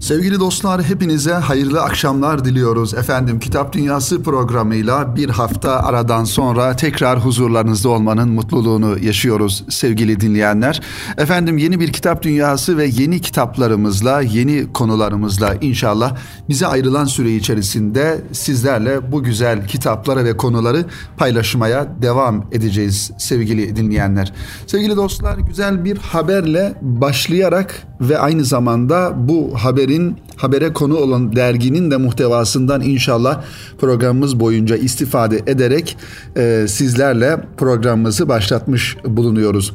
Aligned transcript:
Sevgili 0.00 0.40
dostlar 0.40 0.82
hepinize 0.82 1.32
hayırlı 1.32 1.82
akşamlar 1.82 2.44
diliyoruz. 2.44 2.94
Efendim 2.94 3.38
Kitap 3.38 3.72
Dünyası 3.72 4.22
programıyla 4.22 5.16
bir 5.16 5.30
hafta 5.30 5.70
aradan 5.70 6.24
sonra 6.24 6.76
tekrar 6.76 7.24
huzurlarınızda 7.24 7.88
olmanın 7.88 8.28
mutluluğunu 8.28 8.98
yaşıyoruz 8.98 9.64
sevgili 9.68 10.20
dinleyenler. 10.20 10.80
Efendim 11.18 11.58
yeni 11.58 11.80
bir 11.80 11.92
Kitap 11.92 12.22
Dünyası 12.22 12.76
ve 12.76 12.86
yeni 12.86 13.20
kitaplarımızla, 13.20 14.20
yeni 14.20 14.72
konularımızla 14.72 15.54
inşallah 15.60 16.16
bize 16.48 16.66
ayrılan 16.66 17.04
süre 17.04 17.34
içerisinde 17.34 18.20
sizlerle 18.32 19.12
bu 19.12 19.22
güzel 19.22 19.68
kitapları 19.68 20.24
ve 20.24 20.36
konuları 20.36 20.84
paylaşmaya 21.16 22.02
devam 22.02 22.44
edeceğiz 22.52 23.10
sevgili 23.18 23.76
dinleyenler. 23.76 24.32
Sevgili 24.66 24.96
dostlar 24.96 25.38
güzel 25.38 25.84
bir 25.84 25.96
haberle 25.96 26.74
başlayarak 26.82 27.86
ve 28.00 28.18
aynı 28.18 28.44
zamanda 28.44 29.12
bu 29.16 29.54
haberin 29.86 30.16
habere 30.36 30.72
konu 30.72 30.96
olan 30.96 31.36
derginin 31.36 31.90
de 31.90 31.96
muhtevasından 31.96 32.80
inşallah 32.80 33.42
programımız 33.78 34.40
boyunca 34.40 34.76
istifade 34.76 35.42
ederek 35.46 35.96
e, 36.36 36.66
sizlerle 36.68 37.40
programımızı 37.56 38.28
başlatmış 38.28 38.96
bulunuyoruz. 39.04 39.72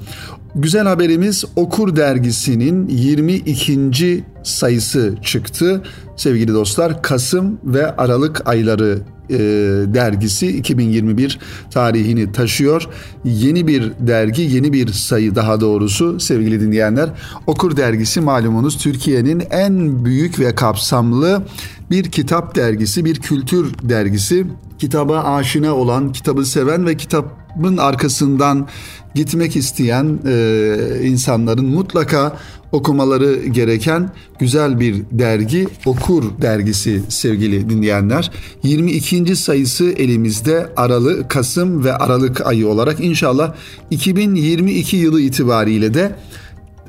Güzel 0.55 0.87
haberimiz 0.87 1.45
Okur 1.55 1.95
dergisinin 1.95 2.87
22. 2.87 4.23
sayısı 4.43 5.15
çıktı. 5.23 5.83
Sevgili 6.15 6.53
dostlar 6.53 7.01
Kasım 7.01 7.59
ve 7.63 7.95
Aralık 7.95 8.47
ayları 8.47 8.99
e, 9.29 9.37
dergisi 9.93 10.47
2021 10.47 11.39
tarihini 11.71 12.31
taşıyor. 12.31 12.87
Yeni 13.23 13.67
bir 13.67 13.91
dergi, 13.99 14.41
yeni 14.41 14.73
bir 14.73 14.87
sayı 14.87 15.35
daha 15.35 15.61
doğrusu 15.61 16.19
sevgili 16.19 16.61
dinleyenler. 16.61 17.09
Okur 17.47 17.77
dergisi 17.77 18.21
malumunuz 18.21 18.77
Türkiye'nin 18.77 19.43
en 19.51 20.05
büyük 20.05 20.39
ve 20.39 20.55
kapsamlı 20.55 21.43
bir 21.91 22.03
kitap 22.03 22.55
dergisi, 22.55 23.05
bir 23.05 23.15
kültür 23.15 23.73
dergisi. 23.83 24.45
Kitaba 24.79 25.23
aşina 25.23 25.75
olan, 25.75 26.11
kitabı 26.11 26.45
seven 26.45 26.85
ve 26.85 26.97
kitabın 27.55 27.77
arkasından 27.77 28.67
gitmek 29.15 29.55
isteyen 29.55 30.19
e, 30.27 30.77
insanların 31.03 31.65
mutlaka 31.65 32.37
okumaları 32.71 33.45
gereken 33.45 34.09
güzel 34.39 34.79
bir 34.79 34.95
dergi 35.11 35.67
Okur 35.85 36.23
dergisi 36.41 37.03
sevgili 37.09 37.69
dinleyenler. 37.69 38.31
22. 38.63 39.35
sayısı 39.35 39.91
elimizde 39.91 40.69
Aralık, 40.77 41.29
Kasım 41.29 41.83
ve 41.83 41.93
Aralık 41.93 42.47
ayı 42.47 42.67
olarak 42.67 42.99
inşallah 42.99 43.53
2022 43.89 44.97
yılı 44.97 45.21
itibariyle 45.21 45.93
de 45.93 46.15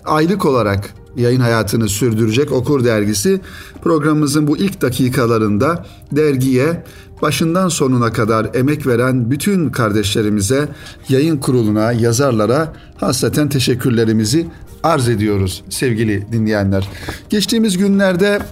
aylık 0.05 0.47
olarak 0.47 0.95
yayın 1.17 1.41
hayatını 1.41 1.89
sürdürecek 1.89 2.53
Okur 2.53 2.85
dergisi 2.85 3.41
programımızın 3.83 4.47
bu 4.47 4.59
ilk 4.59 4.83
dakikalarında 4.83 5.87
dergiye 6.13 6.85
başından 7.23 7.69
sonuna 7.69 8.13
kadar 8.13 8.51
emek 8.55 8.87
veren 8.87 9.31
bütün 9.31 9.71
kardeşlerimize, 9.71 10.69
yayın 11.09 11.37
kuruluna, 11.37 11.93
yazarlara 11.93 12.73
hasreten 12.97 13.49
teşekkürlerimizi 13.49 14.47
arz 14.83 15.09
ediyoruz 15.09 15.65
sevgili 15.69 16.33
dinleyenler. 16.33 16.89
Geçtiğimiz 17.31 17.79
günlerde 17.79 18.43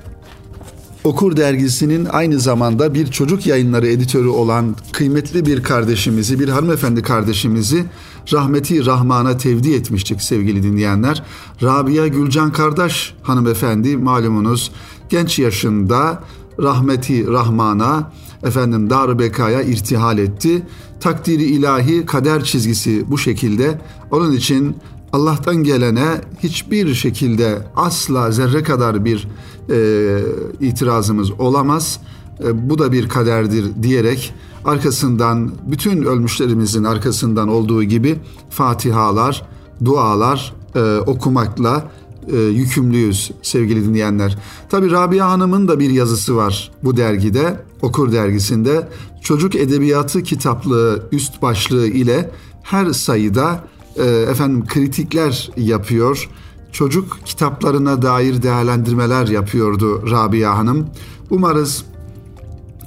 Okur 1.05 1.37
dergisinin 1.37 2.05
aynı 2.13 2.41
zamanda 2.41 2.95
bir 2.95 3.07
çocuk 3.07 3.47
yayınları 3.47 3.87
editörü 3.89 4.29
olan 4.29 4.77
kıymetli 4.93 5.47
bir 5.47 5.63
kardeşimizi, 5.63 6.41
bir 6.41 6.49
hanımefendi 6.49 7.03
kardeşimizi 7.03 7.85
rahmeti 8.33 8.87
Rahman'a 8.87 9.37
tevdi 9.37 9.75
etmiştik 9.75 10.23
sevgili 10.23 10.63
dinleyenler. 10.63 11.23
Rabia 11.63 12.07
Gülcan 12.07 12.53
Kardeş 12.53 13.15
hanımefendi 13.23 13.97
malumunuz 13.97 14.73
genç 15.09 15.39
yaşında 15.39 16.23
rahmeti 16.59 17.27
Rahman'a 17.27 18.13
efendim 18.45 18.91
dar 18.91 19.19
bekaya 19.19 19.63
irtihal 19.63 20.19
etti. 20.19 20.63
Takdiri 21.01 21.45
ilahi 21.45 22.07
kader 22.07 22.45
çizgisi 22.45 23.11
bu 23.11 23.19
şekilde. 23.19 23.81
Onun 24.11 24.33
için 24.33 24.77
Allah'tan 25.13 25.57
gelene 25.57 26.21
hiçbir 26.43 26.95
şekilde 26.95 27.59
asla 27.77 28.31
zerre 28.31 28.63
kadar 28.63 29.05
bir 29.05 29.29
e, 29.71 30.19
itirazımız 30.61 31.31
olamaz. 31.31 32.01
E, 32.45 32.71
bu 32.71 32.79
da 32.79 32.93
bir 32.93 33.09
kaderdir 33.09 33.83
diyerek 33.83 34.35
arkasından 34.65 35.53
bütün 35.67 36.03
ölmüşlerimizin 36.03 36.85
arkasından 36.85 37.49
olduğu 37.49 37.83
gibi 37.83 38.19
fatihalar, 38.51 39.47
dualar 39.85 40.55
e, 40.75 40.99
okumakla 40.99 41.91
e, 42.33 42.37
yükümlüyüz 42.37 43.31
sevgili 43.43 43.85
dinleyenler. 43.85 44.39
Tabi 44.69 44.91
Rabia 44.91 45.31
Hanım'ın 45.31 45.69
da 45.69 45.81
bir 45.81 45.91
yazısı 45.91 46.37
var 46.37 46.71
bu 46.85 46.97
dergide, 46.97 47.61
Okur 47.83 48.13
dergisinde. 48.13 48.89
Çocuk 49.23 49.55
Edebiyatı 49.55 50.23
kitaplığı 50.23 51.09
üst 51.13 51.43
başlığı 51.43 51.87
ile 51.87 52.31
her 52.63 52.93
sayıda 52.93 53.65
e, 53.97 54.05
efendim 54.05 54.67
kritikler 54.67 55.51
yapıyor. 55.57 56.29
Çocuk 56.73 57.19
kitaplarına 57.25 58.03
dair 58.03 58.43
değerlendirmeler 58.43 59.29
yapıyordu 59.29 60.11
Rabia 60.11 60.59
Hanım. 60.59 60.87
Umarız 61.31 61.85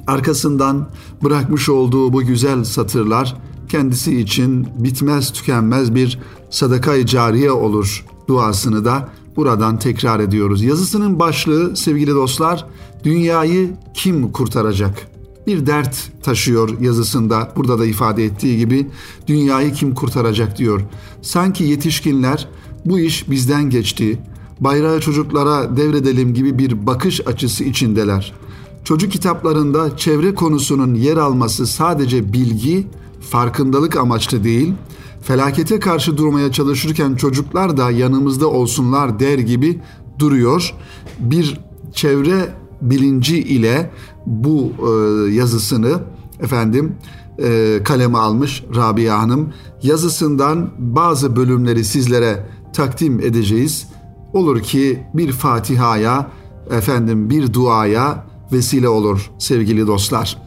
arkasından 0.07 0.89
bırakmış 1.23 1.69
olduğu 1.69 2.13
bu 2.13 2.21
güzel 2.21 2.63
satırlar 2.63 3.37
kendisi 3.69 4.19
için 4.19 4.67
bitmez 4.77 5.33
tükenmez 5.33 5.95
bir 5.95 6.19
sadaka-i 6.49 7.05
cariye 7.05 7.51
olur 7.51 8.05
duasını 8.27 8.85
da 8.85 9.09
buradan 9.35 9.79
tekrar 9.79 10.19
ediyoruz. 10.19 10.63
Yazısının 10.63 11.19
başlığı 11.19 11.77
sevgili 11.77 12.11
dostlar 12.11 12.65
dünyayı 13.03 13.69
kim 13.93 14.31
kurtaracak? 14.31 15.07
Bir 15.47 15.65
dert 15.65 16.11
taşıyor 16.23 16.79
yazısında 16.79 17.51
burada 17.55 17.79
da 17.79 17.85
ifade 17.85 18.25
ettiği 18.25 18.57
gibi 18.57 18.87
dünyayı 19.27 19.73
kim 19.73 19.95
kurtaracak 19.95 20.57
diyor. 20.57 20.81
Sanki 21.21 21.63
yetişkinler 21.63 22.47
bu 22.85 22.99
iş 22.99 23.29
bizden 23.29 23.69
geçti, 23.69 24.19
bayrağı 24.59 24.99
çocuklara 24.99 25.77
devredelim 25.77 26.33
gibi 26.33 26.57
bir 26.57 26.87
bakış 26.87 27.27
açısı 27.27 27.63
içindeler. 27.63 28.33
Çocuk 28.83 29.11
kitaplarında 29.11 29.97
çevre 29.97 30.35
konusunun 30.35 30.95
yer 30.95 31.17
alması 31.17 31.67
sadece 31.67 32.33
bilgi, 32.33 32.87
farkındalık 33.29 33.95
amaçlı 33.95 34.43
değil, 34.43 34.73
felakete 35.23 35.79
karşı 35.79 36.17
durmaya 36.17 36.51
çalışırken 36.51 37.15
çocuklar 37.15 37.77
da 37.77 37.91
yanımızda 37.91 38.47
olsunlar 38.47 39.19
der 39.19 39.39
gibi 39.39 39.79
duruyor. 40.19 40.73
Bir 41.19 41.59
çevre 41.93 42.53
bilinci 42.81 43.39
ile 43.39 43.91
bu 44.25 44.71
e, 44.79 45.33
yazısını 45.33 45.99
efendim 46.39 46.95
e, 47.43 47.79
kaleme 47.83 48.17
almış 48.17 48.63
Rabia 48.75 49.19
Hanım. 49.19 49.53
Yazısından 49.83 50.69
bazı 50.77 51.35
bölümleri 51.35 51.83
sizlere 51.83 52.45
takdim 52.73 53.19
edeceğiz. 53.19 53.87
Olur 54.33 54.61
ki 54.61 55.03
bir 55.13 55.31
Fatiha'ya, 55.31 56.31
efendim 56.69 57.29
bir 57.29 57.53
duaya 57.53 58.25
vesile 58.51 58.89
olur 58.89 59.31
sevgili 59.39 59.87
dostlar. 59.87 60.37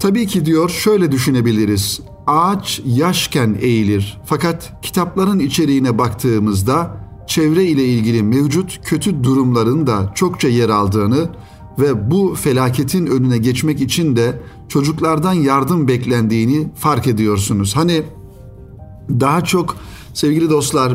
Tabii 0.00 0.26
ki 0.26 0.46
diyor 0.46 0.68
şöyle 0.68 1.12
düşünebiliriz. 1.12 2.00
Ağaç 2.26 2.80
yaşken 2.86 3.56
eğilir. 3.60 4.20
Fakat 4.24 4.72
kitapların 4.82 5.38
içeriğine 5.38 5.98
baktığımızda 5.98 6.96
çevre 7.26 7.64
ile 7.64 7.84
ilgili 7.84 8.22
mevcut 8.22 8.80
kötü 8.84 9.24
durumların 9.24 9.86
da 9.86 10.12
çokça 10.14 10.48
yer 10.48 10.68
aldığını 10.68 11.28
ve 11.78 12.10
bu 12.10 12.34
felaketin 12.34 13.06
önüne 13.06 13.38
geçmek 13.38 13.80
için 13.80 14.16
de 14.16 14.40
çocuklardan 14.68 15.32
yardım 15.32 15.88
beklendiğini 15.88 16.68
fark 16.74 17.06
ediyorsunuz. 17.06 17.76
Hani 17.76 18.02
daha 19.10 19.44
çok 19.44 19.76
sevgili 20.14 20.50
dostlar 20.50 20.94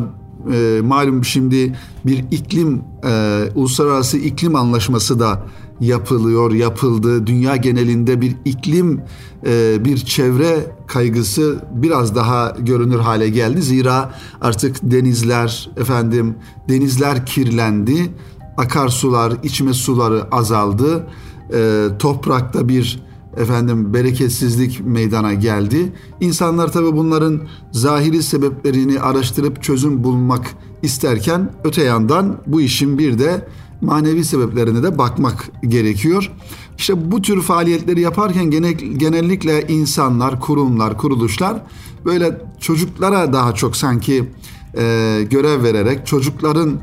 e, 0.53 0.81
malum 0.81 1.25
şimdi 1.25 1.75
bir 2.05 2.25
iklim 2.31 2.81
e, 3.05 3.43
uluslararası 3.55 4.17
iklim 4.17 4.55
anlaşması 4.55 5.19
da 5.19 5.43
yapılıyor, 5.81 6.51
yapıldı. 6.51 7.27
Dünya 7.27 7.55
genelinde 7.55 8.21
bir 8.21 8.35
iklim, 8.45 9.01
e, 9.45 9.85
bir 9.85 9.97
çevre 9.97 10.75
kaygısı 10.87 11.59
biraz 11.71 12.15
daha 12.15 12.55
görünür 12.59 12.99
hale 12.99 13.29
geldi. 13.29 13.61
Zira 13.61 14.13
artık 14.41 14.77
denizler, 14.83 15.69
efendim 15.77 16.35
denizler 16.69 17.25
kirlendi, 17.25 18.09
akarsular, 18.57 19.33
içme 19.43 19.73
suları 19.73 20.23
azaldı. 20.31 21.07
E, 21.53 21.87
toprakta 21.99 22.69
bir 22.69 23.03
efendim 23.37 23.93
bereketsizlik 23.93 24.85
meydana 24.85 25.33
geldi. 25.33 25.93
İnsanlar 26.19 26.71
tabi 26.71 26.95
bunların 26.97 27.41
zahiri 27.71 28.23
sebeplerini 28.23 28.99
araştırıp 28.99 29.63
çözüm 29.63 30.03
bulmak 30.03 30.55
isterken 30.81 31.51
öte 31.63 31.83
yandan 31.83 32.37
bu 32.47 32.61
işin 32.61 32.97
bir 32.97 33.19
de 33.19 33.47
manevi 33.81 34.23
sebeplerine 34.23 34.83
de 34.83 34.97
bakmak 34.97 35.49
gerekiyor. 35.67 36.31
İşte 36.77 37.11
bu 37.11 37.21
tür 37.21 37.41
faaliyetleri 37.41 38.01
yaparken 38.01 38.51
genellikle 38.97 39.67
insanlar, 39.67 40.39
kurumlar, 40.39 40.97
kuruluşlar 40.97 41.61
böyle 42.05 42.41
çocuklara 42.59 43.33
daha 43.33 43.55
çok 43.55 43.75
sanki 43.75 44.29
e, 44.77 45.27
görev 45.29 45.63
vererek 45.63 46.07
çocukların 46.07 46.79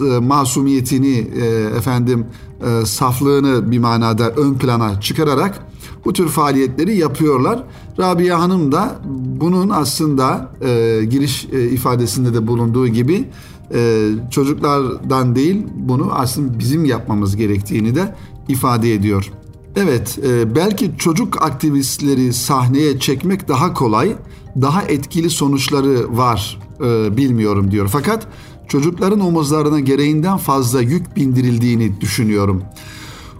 e, 0.00 0.18
masumiyetini 0.18 1.28
e, 1.40 1.46
efendim 1.76 2.26
e, 2.66 2.86
saflığını 2.86 3.70
bir 3.70 3.78
manada 3.78 4.30
ön 4.30 4.54
plana 4.54 5.00
çıkararak 5.00 5.66
bu 6.04 6.12
tür 6.12 6.28
faaliyetleri 6.28 6.96
yapıyorlar. 6.96 7.64
Rabia 7.98 8.40
Hanım 8.40 8.72
da 8.72 8.98
bunun 9.40 9.68
aslında 9.68 10.50
e, 10.60 11.00
giriş 11.04 11.48
e, 11.52 11.68
ifadesinde 11.68 12.34
de 12.34 12.46
bulunduğu 12.46 12.88
gibi 12.88 13.28
e, 13.74 14.08
çocuklardan 14.30 15.36
değil 15.36 15.66
bunu 15.74 16.08
aslında 16.12 16.58
bizim 16.58 16.84
yapmamız 16.84 17.36
gerektiğini 17.36 17.94
de 17.94 18.14
ifade 18.48 18.94
ediyor. 18.94 19.30
Evet, 19.76 20.18
e, 20.26 20.54
belki 20.54 20.90
çocuk 20.98 21.42
aktivistleri 21.42 22.32
sahneye 22.32 22.98
çekmek 22.98 23.48
daha 23.48 23.74
kolay, 23.74 24.16
daha 24.60 24.82
etkili 24.82 25.30
sonuçları 25.30 26.16
var 26.16 26.58
e, 26.84 27.16
bilmiyorum 27.16 27.70
diyor. 27.70 27.88
Fakat 27.92 28.26
çocukların 28.68 29.20
omuzlarına 29.20 29.80
gereğinden 29.80 30.36
fazla 30.36 30.80
yük 30.80 31.16
bindirildiğini 31.16 32.00
düşünüyorum. 32.00 32.62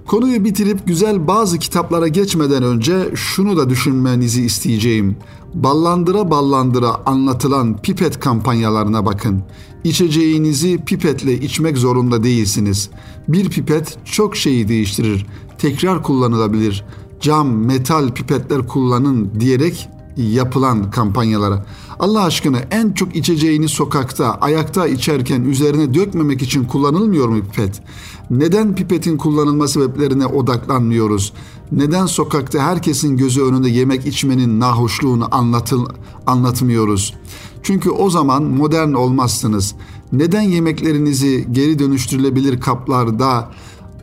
Konuyu 0.06 0.44
bitirip 0.44 0.86
güzel 0.86 1.26
bazı 1.26 1.58
kitaplara 1.58 2.08
geçmeden 2.08 2.62
önce 2.62 3.10
şunu 3.14 3.56
da 3.56 3.70
düşünmenizi 3.70 4.42
isteyeceğim. 4.42 5.16
Ballandıra 5.54 6.30
ballandıra 6.30 7.00
anlatılan 7.06 7.76
pipet 7.82 8.20
kampanyalarına 8.20 9.06
bakın. 9.06 9.42
İçeceğinizi 9.84 10.84
pipetle 10.84 11.34
içmek 11.34 11.78
zorunda 11.78 12.24
değilsiniz. 12.24 12.90
Bir 13.28 13.50
pipet 13.50 13.98
çok 14.04 14.36
şeyi 14.36 14.68
değiştirir. 14.68 15.26
Tekrar 15.58 16.02
kullanılabilir. 16.02 16.84
Cam, 17.20 17.48
metal 17.48 18.14
pipetler 18.14 18.66
kullanın 18.66 19.30
diyerek 19.40 19.88
yapılan 20.16 20.90
kampanyalara. 20.90 21.66
Allah 21.98 22.22
aşkına 22.22 22.58
en 22.70 22.92
çok 22.92 23.16
içeceğini 23.16 23.68
sokakta, 23.68 24.34
ayakta 24.34 24.86
içerken 24.86 25.42
üzerine 25.42 25.94
dökmemek 25.94 26.42
için 26.42 26.64
kullanılmıyor 26.64 27.28
mu 27.28 27.40
pipet? 27.40 27.82
Neden 28.30 28.74
pipetin 28.74 29.16
kullanılma 29.16 29.68
sebeplerine 29.68 30.26
odaklanmıyoruz? 30.26 31.32
Neden 31.72 32.06
sokakta 32.06 32.62
herkesin 32.62 33.16
gözü 33.16 33.42
önünde 33.42 33.68
yemek 33.68 34.06
içmenin 34.06 34.60
nahoşluğunu 34.60 35.28
anlatıl, 35.30 35.86
anlatmıyoruz? 36.26 37.14
Çünkü 37.62 37.90
o 37.90 38.10
zaman 38.10 38.42
modern 38.42 38.92
olmazsınız. 38.92 39.74
Neden 40.12 40.42
yemeklerinizi 40.42 41.48
geri 41.52 41.78
dönüştürülebilir 41.78 42.60
kaplarda 42.60 43.50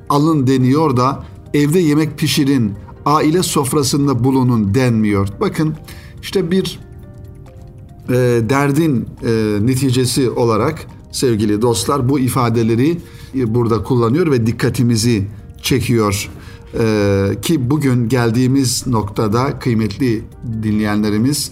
alın 0.09 0.47
deniyor 0.47 0.97
da 0.97 1.23
evde 1.53 1.79
yemek 1.79 2.17
pişirin, 2.17 2.73
aile 3.05 3.43
sofrasında 3.43 4.23
bulunun 4.23 4.73
denmiyor. 4.73 5.27
Bakın 5.39 5.75
işte 6.21 6.51
bir 6.51 6.79
e, 8.09 8.13
derdin 8.49 9.09
e, 9.25 9.57
neticesi 9.61 10.29
olarak 10.29 10.87
sevgili 11.11 11.61
dostlar 11.61 12.09
bu 12.09 12.19
ifadeleri 12.19 12.97
burada 13.33 13.83
kullanıyor 13.83 14.31
ve 14.31 14.45
dikkatimizi 14.45 15.27
çekiyor. 15.61 16.29
Ee, 16.73 17.29
ki 17.41 17.69
bugün 17.69 18.09
geldiğimiz 18.09 18.87
noktada 18.87 19.59
kıymetli 19.59 20.23
dinleyenlerimiz 20.63 21.51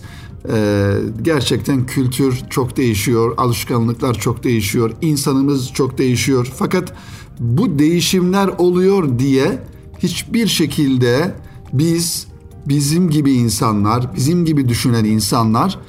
e, 0.53 0.93
gerçekten 1.21 1.85
kültür 1.85 2.41
çok 2.49 2.77
değişiyor, 2.77 3.33
alışkanlıklar 3.37 4.13
çok 4.13 4.43
değişiyor, 4.43 4.91
insanımız 5.01 5.73
çok 5.73 5.97
değişiyor. 5.97 6.51
Fakat 6.55 6.93
bu 7.39 7.79
değişimler 7.79 8.47
oluyor 8.47 9.19
diye 9.19 9.59
hiçbir 9.99 10.47
şekilde 10.47 11.35
biz 11.73 12.27
bizim 12.65 13.09
gibi 13.09 13.31
insanlar, 13.31 14.15
bizim 14.15 14.45
gibi 14.45 14.69
düşünen 14.69 15.05
insanlar 15.05 15.79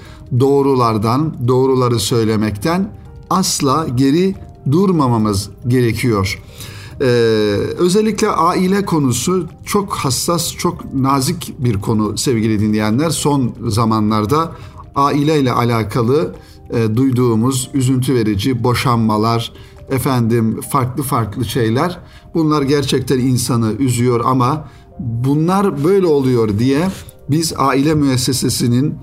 doğrulardan, 0.41 1.49
doğruları 1.49 2.01
söylemekten 2.01 2.93
asla 3.31 3.87
geri 3.95 4.35
durmamamız 4.73 5.51
gerekiyor. 5.69 6.43
Ee, 7.01 7.05
özellikle 7.79 8.29
aile 8.29 8.85
konusu 8.85 9.49
çok 9.65 9.93
hassas, 9.93 10.53
çok 10.57 10.95
nazik 10.95 11.55
bir 11.59 11.81
konu 11.81 12.19
sevgili 12.19 12.61
dinleyenler. 12.61 13.11
Son 13.11 13.55
zamanlarda 13.67 14.53
aileyle 14.95 15.53
alakalı 15.53 16.35
e, 16.71 16.97
duyduğumuz 16.97 17.71
üzüntü 17.75 18.15
verici 18.15 18.65
boşanmalar, 18.65 19.53
efendim 19.91 20.61
farklı 20.71 21.03
farklı 21.03 21.45
şeyler 21.45 21.99
bunlar 22.35 22.63
gerçekten 22.63 23.19
insanı 23.19 23.73
üzüyor 23.73 24.21
ama 24.25 24.69
bunlar 24.99 25.85
böyle 25.85 26.07
oluyor 26.07 26.59
diye 26.59 26.89
biz 27.31 27.53
aile 27.57 27.95
müessesesinin 27.95 28.95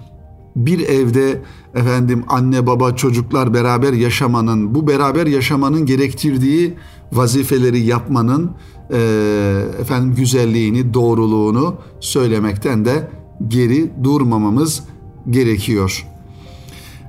bir 0.56 0.80
evde 0.80 1.42
efendim 1.75 2.24
anne 2.28 2.68
baba 2.68 2.96
çocuklar 2.96 3.54
beraber 3.54 3.94
yaşamanın 3.94 4.75
bu 4.75 4.88
beraber 4.88 5.28
yaşamanın 5.28 5.86
gerektirdiği 5.86 6.74
vazifeleri 7.15 7.80
yapmanın 7.80 8.51
e, 8.92 8.98
efendim 9.80 10.15
güzelliğini 10.15 10.94
doğruluğunu 10.94 11.75
söylemekten 12.00 12.86
de 12.86 13.10
geri 13.48 13.92
durmamamız 14.04 14.83
gerekiyor. 15.30 16.07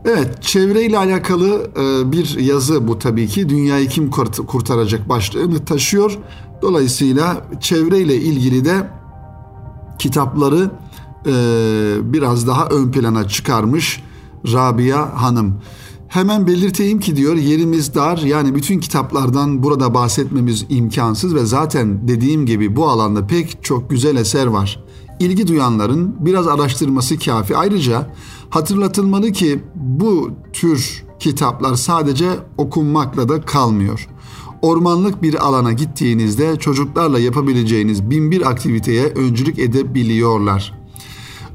Evet, 0.04 0.42
çevreyle 0.42 0.98
alakalı 0.98 1.70
e, 1.76 2.12
bir 2.12 2.38
yazı 2.38 2.88
bu 2.88 2.98
tabii 2.98 3.26
ki. 3.28 3.48
Dünyayı 3.48 3.88
kim 3.88 4.10
kurtaracak 4.46 5.08
başlığını 5.08 5.64
taşıyor. 5.64 6.18
Dolayısıyla 6.62 7.46
çevreyle 7.60 8.16
ilgili 8.16 8.64
de 8.64 8.90
kitapları 9.98 10.70
e, 11.26 11.32
biraz 12.12 12.46
daha 12.46 12.66
ön 12.66 12.92
plana 12.92 13.28
çıkarmış 13.28 14.02
Rabia 14.52 15.22
Hanım. 15.22 15.60
Hemen 16.14 16.46
belirteyim 16.46 17.00
ki 17.00 17.16
diyor 17.16 17.36
yerimiz 17.36 17.94
dar 17.94 18.18
yani 18.18 18.54
bütün 18.54 18.80
kitaplardan 18.80 19.62
burada 19.62 19.94
bahsetmemiz 19.94 20.66
imkansız 20.68 21.34
ve 21.34 21.44
zaten 21.44 22.08
dediğim 22.08 22.46
gibi 22.46 22.76
bu 22.76 22.88
alanda 22.88 23.26
pek 23.26 23.58
çok 23.62 23.90
güzel 23.90 24.16
eser 24.16 24.46
var. 24.46 24.84
İlgi 25.20 25.46
duyanların 25.46 26.16
biraz 26.20 26.46
araştırması 26.46 27.18
kafi. 27.18 27.56
Ayrıca 27.56 28.14
hatırlatılmalı 28.50 29.32
ki 29.32 29.60
bu 29.74 30.30
tür 30.52 31.04
kitaplar 31.18 31.74
sadece 31.74 32.28
okunmakla 32.58 33.28
da 33.28 33.40
kalmıyor. 33.40 34.08
Ormanlık 34.62 35.22
bir 35.22 35.46
alana 35.46 35.72
gittiğinizde 35.72 36.56
çocuklarla 36.56 37.18
yapabileceğiniz 37.18 38.10
bin 38.10 38.30
bir 38.30 38.50
aktiviteye 38.50 39.06
öncülük 39.06 39.58
edebiliyorlar. 39.58 40.83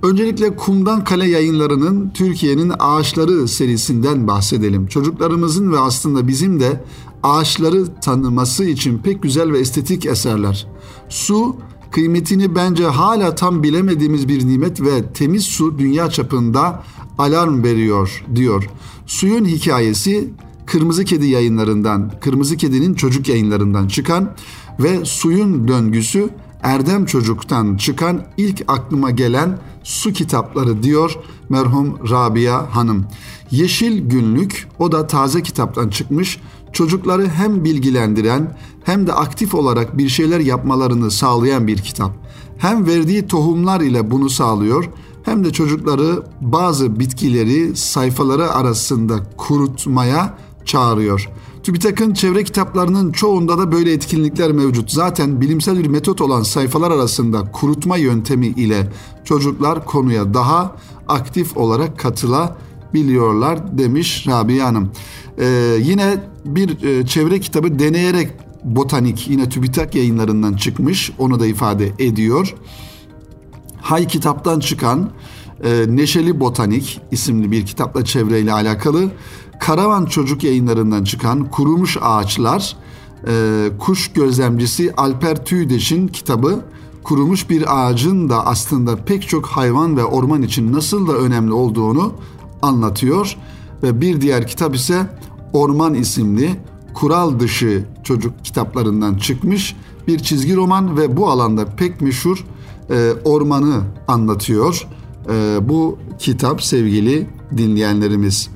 Öncelikle 0.03 0.55
Kumdan 0.55 1.03
Kale 1.03 1.29
yayınlarının 1.29 2.09
Türkiye'nin 2.13 2.73
Ağaçları 2.79 3.47
serisinden 3.47 4.27
bahsedelim. 4.27 4.87
Çocuklarımızın 4.87 5.71
ve 5.71 5.79
aslında 5.79 6.27
bizim 6.27 6.59
de 6.59 6.83
ağaçları 7.23 7.85
tanıması 8.01 8.65
için 8.65 8.97
pek 8.97 9.23
güzel 9.23 9.51
ve 9.51 9.59
estetik 9.59 10.05
eserler. 10.05 10.67
Su, 11.09 11.56
kıymetini 11.91 12.56
bence 12.56 12.85
hala 12.85 13.35
tam 13.35 13.63
bilemediğimiz 13.63 14.27
bir 14.27 14.47
nimet 14.47 14.81
ve 14.81 15.13
temiz 15.13 15.44
su 15.44 15.79
dünya 15.79 16.09
çapında 16.09 16.83
alarm 17.18 17.63
veriyor 17.63 18.25
diyor. 18.35 18.69
Suyun 19.06 19.45
hikayesi 19.45 20.29
Kırmızı 20.65 21.06
Kedi 21.06 21.27
yayınlarından, 21.27 22.11
Kırmızı 22.21 22.57
Kedi'nin 22.57 22.94
çocuk 22.94 23.29
yayınlarından 23.29 23.87
çıkan 23.87 24.35
ve 24.79 25.06
suyun 25.06 25.68
döngüsü 25.68 26.29
Erdem 26.63 27.06
Çocuk'tan 27.06 27.78
çıkan 27.78 28.21
ilk 28.37 28.63
aklıma 28.68 29.11
gelen 29.11 29.59
su 29.83 30.13
kitapları 30.13 30.83
diyor 30.83 31.16
merhum 31.49 32.09
Rabia 32.09 32.75
Hanım. 32.75 33.06
Yeşil 33.51 34.09
Günlük 34.09 34.68
o 34.80 34.92
da 34.92 35.07
taze 35.07 35.42
kitaptan 35.42 35.89
çıkmış. 35.89 36.39
Çocukları 36.73 37.28
hem 37.28 37.63
bilgilendiren 37.63 38.57
hem 38.83 39.07
de 39.07 39.13
aktif 39.13 39.56
olarak 39.56 39.97
bir 39.97 40.09
şeyler 40.09 40.39
yapmalarını 40.39 41.11
sağlayan 41.11 41.68
bir 41.68 41.78
kitap. 41.78 42.11
Hem 42.57 42.87
verdiği 42.87 43.28
tohumlar 43.28 43.81
ile 43.81 44.11
bunu 44.11 44.30
sağlıyor 44.30 44.89
hem 45.23 45.44
de 45.44 45.51
çocukları 45.51 46.23
bazı 46.42 46.99
bitkileri 46.99 47.75
sayfaları 47.75 48.51
arasında 48.51 49.16
kurutmaya 49.37 50.37
çağırıyor. 50.66 51.30
TÜBİTAK'ın 51.63 52.13
çevre 52.13 52.44
kitaplarının 52.44 53.11
çoğunda 53.11 53.57
da 53.57 53.71
böyle 53.71 53.94
etkinlikler 53.94 54.51
mevcut. 54.51 54.92
Zaten 54.92 55.42
bilimsel 55.42 55.80
bir 55.80 55.87
metot 55.87 56.21
olan 56.21 56.44
sayfalar 56.44 56.92
arasında 56.92 57.51
kurutma 57.51 57.97
yöntemi 57.97 58.47
ile 58.47 58.87
çocuklar 59.23 59.85
konuya 59.85 60.33
daha 60.33 60.75
aktif 61.07 61.57
olarak 61.57 61.99
katılabiliyorlar 61.99 63.78
demiş 63.78 64.28
Rabia 64.28 64.66
Hanım. 64.66 64.92
Ee, 65.39 65.78
yine 65.81 66.18
bir 66.45 66.83
e, 66.83 67.06
çevre 67.06 67.39
kitabı 67.39 67.80
deneyerek 67.80 68.31
botanik 68.63 69.28
yine 69.30 69.49
TÜBİTAK 69.49 69.95
yayınlarından 69.95 70.54
çıkmış. 70.54 71.11
Onu 71.18 71.39
da 71.39 71.47
ifade 71.47 71.92
ediyor. 71.99 72.56
Hay 73.81 74.07
kitaptan 74.07 74.59
çıkan 74.59 75.09
e, 75.63 75.85
Neşeli 75.87 76.39
Botanik 76.39 77.01
isimli 77.11 77.51
bir 77.51 77.66
kitapla 77.66 78.06
çevreyle 78.06 78.54
alakalı 78.54 79.11
Karavan 79.59 80.06
Çocuk 80.06 80.44
yayınlarından 80.44 81.04
çıkan 81.04 81.49
Kurumuş 81.49 81.97
Ağaçlar, 82.01 82.78
e, 83.28 83.68
kuş 83.80 84.07
gözlemcisi 84.07 84.94
Alper 84.97 85.45
Tüydeş'in 85.45 86.07
kitabı 86.07 86.61
kurumuş 87.04 87.49
bir 87.49 87.63
ağacın 87.78 88.30
da 88.30 88.45
aslında 88.45 88.95
pek 88.95 89.28
çok 89.28 89.45
hayvan 89.45 89.97
ve 89.97 90.04
orman 90.04 90.42
için 90.42 90.73
nasıl 90.73 91.07
da 91.07 91.13
önemli 91.13 91.54
olduğunu 91.54 92.13
anlatıyor. 92.61 93.37
ve 93.83 94.01
bir 94.01 94.21
diğer 94.21 94.47
kitap 94.47 94.75
ise 94.75 95.09
Orman 95.54 95.94
isimli 95.94 96.59
kural 96.94 97.39
dışı 97.39 97.85
çocuk 98.04 98.45
kitaplarından 98.45 99.16
çıkmış 99.16 99.75
bir 100.07 100.19
çizgi 100.19 100.56
roman 100.56 100.97
ve 100.97 101.18
bu 101.18 101.30
alanda 101.30 101.66
pek 101.66 102.01
meşhur 102.01 102.45
e, 102.89 103.13
ormanı 103.23 103.81
anlatıyor. 104.07 104.87
E, 105.30 105.69
bu 105.69 105.97
kitap 106.19 106.64
sevgili 106.64 107.28
dinleyenlerimiz. 107.57 108.49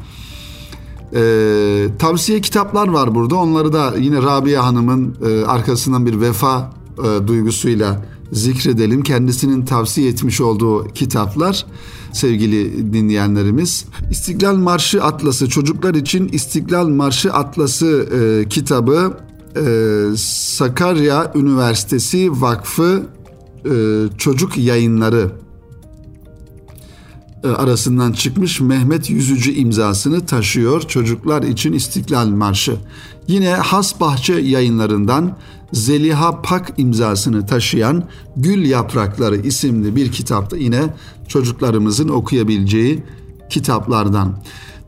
E, 1.15 1.88
tavsiye 2.00 2.41
kitaplar 2.41 2.88
var 2.88 3.15
burada. 3.15 3.36
Onları 3.36 3.74
da 3.74 3.93
yine 4.00 4.22
Rabia 4.22 4.65
Hanım'ın 4.65 5.15
e, 5.25 5.46
arkasından 5.46 6.05
bir 6.05 6.22
vefa 6.22 6.74
e, 6.98 7.27
duygusuyla 7.27 8.05
zikredelim. 8.32 9.03
Kendisinin 9.03 9.65
tavsiye 9.65 10.10
etmiş 10.10 10.41
olduğu 10.41 10.88
kitaplar 10.88 11.65
sevgili 12.12 12.93
dinleyenlerimiz. 12.93 13.86
İstiklal 14.12 14.55
Marşı 14.55 15.03
Atlası 15.03 15.50
çocuklar 15.50 15.93
için 15.93 16.27
İstiklal 16.27 16.88
Marşı 16.88 17.34
Atlası 17.34 18.10
e, 18.13 18.50
kitabı 18.50 19.17
e, 19.55 19.65
Sakarya 20.17 21.32
Üniversitesi 21.36 22.41
Vakfı 22.41 23.03
e, 23.65 23.74
Çocuk 24.17 24.58
Yayınları 24.58 25.42
arasından 27.47 28.12
çıkmış 28.12 28.62
Mehmet 28.62 29.09
Yüzücü 29.09 29.51
imzasını 29.51 30.25
taşıyor 30.25 30.81
Çocuklar 30.81 31.43
için 31.43 31.73
İstiklal 31.73 32.27
Marşı. 32.27 32.75
Yine 33.27 33.50
Hasbahçe 33.50 34.33
yayınlarından 34.33 35.38
Zeliha 35.73 36.41
Pak 36.41 36.73
imzasını 36.77 37.45
taşıyan 37.45 38.03
Gül 38.38 38.65
Yaprakları 38.65 39.38
isimli 39.38 39.95
bir 39.95 40.12
kitapta 40.12 40.57
yine 40.57 40.81
çocuklarımızın 41.27 42.09
okuyabileceği 42.09 43.03
kitaplardan. 43.50 44.38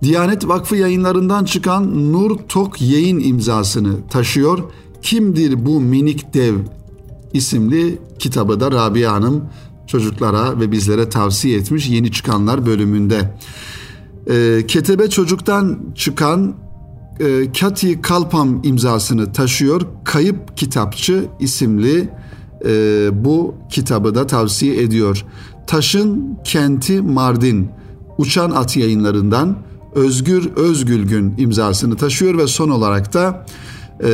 Diyanet 0.04 0.48
Vakfı 0.48 0.76
yayınlarından 0.76 1.46
çıkan 1.46 2.14
Nur 2.14 2.38
Tok 2.50 2.82
Yayın 2.82 3.20
imzasını 3.20 4.08
taşıyor. 4.10 4.60
Kimdir 5.02 5.66
bu 5.66 5.80
minik 5.80 6.34
dev 6.34 6.56
isimli 7.34 8.00
kitabı 8.20 8.60
da 8.60 8.72
Rabia 8.72 9.14
Hanım 9.14 9.44
çocuklara 9.88 10.60
ve 10.60 10.72
bizlere 10.72 11.10
tavsiye 11.10 11.58
etmiş 11.58 11.90
yeni 11.90 12.12
çıkanlar 12.12 12.66
bölümünde. 12.66 13.38
E, 14.30 14.68
Ketebe 14.68 15.10
Çocuk'tan 15.10 15.80
çıkan 15.96 16.56
e, 17.20 17.52
Kati 17.60 18.02
Kalpam 18.02 18.62
imzasını 18.64 19.34
taşıyor. 19.34 19.82
Kayıp 20.04 20.58
Kitapçı 20.58 21.26
isimli 21.40 22.10
e, 22.66 23.10
bu 23.26 23.56
kitabı 23.70 24.16
da 24.16 24.28
tavsiye 24.28 24.82
ediyor. 24.82 25.26
Taşın 25.68 26.38
Kenti 26.44 27.02
Mardin 27.02 27.70
Uçan 28.18 28.52
At 28.52 28.78
yayınlarından 28.78 29.58
Özgür 29.96 30.52
Özgülgün 30.56 31.34
imzasını 31.38 31.98
taşıyor 31.98 32.38
ve 32.38 32.48
son 32.48 32.70
olarak 32.70 33.14
da 33.14 33.46
e, 34.04 34.10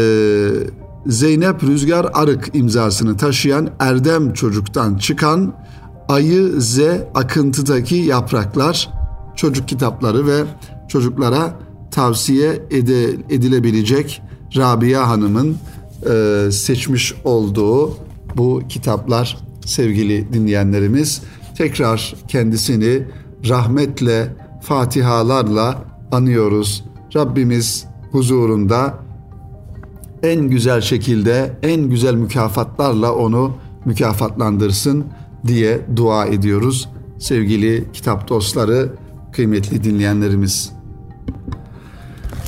Zeynep 1.06 1.64
Rüzgar 1.64 2.10
Arık 2.14 2.50
imzasını 2.54 3.18
taşıyan 3.18 3.70
Erdem 3.80 4.34
Çocuk'tan 4.34 4.98
çıkan 4.98 5.54
Ayı 6.08 6.62
Z 6.62 6.80
Akıntıdaki 7.16 7.96
Yapraklar 7.96 8.90
çocuk 9.36 9.68
kitapları 9.68 10.28
ve 10.28 10.44
çocuklara 10.88 11.56
tavsiye 11.92 12.64
edilebilecek 13.30 14.22
Rabia 14.58 15.10
Hanım'ın 15.10 15.58
e, 16.10 16.52
seçmiş 16.52 17.14
olduğu 17.24 17.98
bu 18.38 18.62
kitaplar 18.70 19.38
sevgili 19.66 20.34
dinleyenlerimiz. 20.34 21.22
Tekrar 21.58 22.16
kendisini 22.28 23.04
rahmetle, 23.50 24.36
fatihalarla 24.62 25.84
anıyoruz. 26.12 26.84
Rabbimiz 27.16 27.86
huzurunda 28.12 29.00
en 30.24 30.42
güzel 30.42 30.82
şekilde, 30.82 31.58
en 31.64 31.82
güzel 31.82 32.14
mükafatlarla 32.16 33.16
onu 33.16 33.54
mükafatlandırsın 33.86 35.06
diye 35.48 35.82
dua 35.96 36.26
ediyoruz. 36.26 36.90
Sevgili 37.20 37.86
kitap 37.94 38.30
dostları, 38.30 38.90
kıymetli 39.34 39.84
dinleyenlerimiz. 39.84 40.72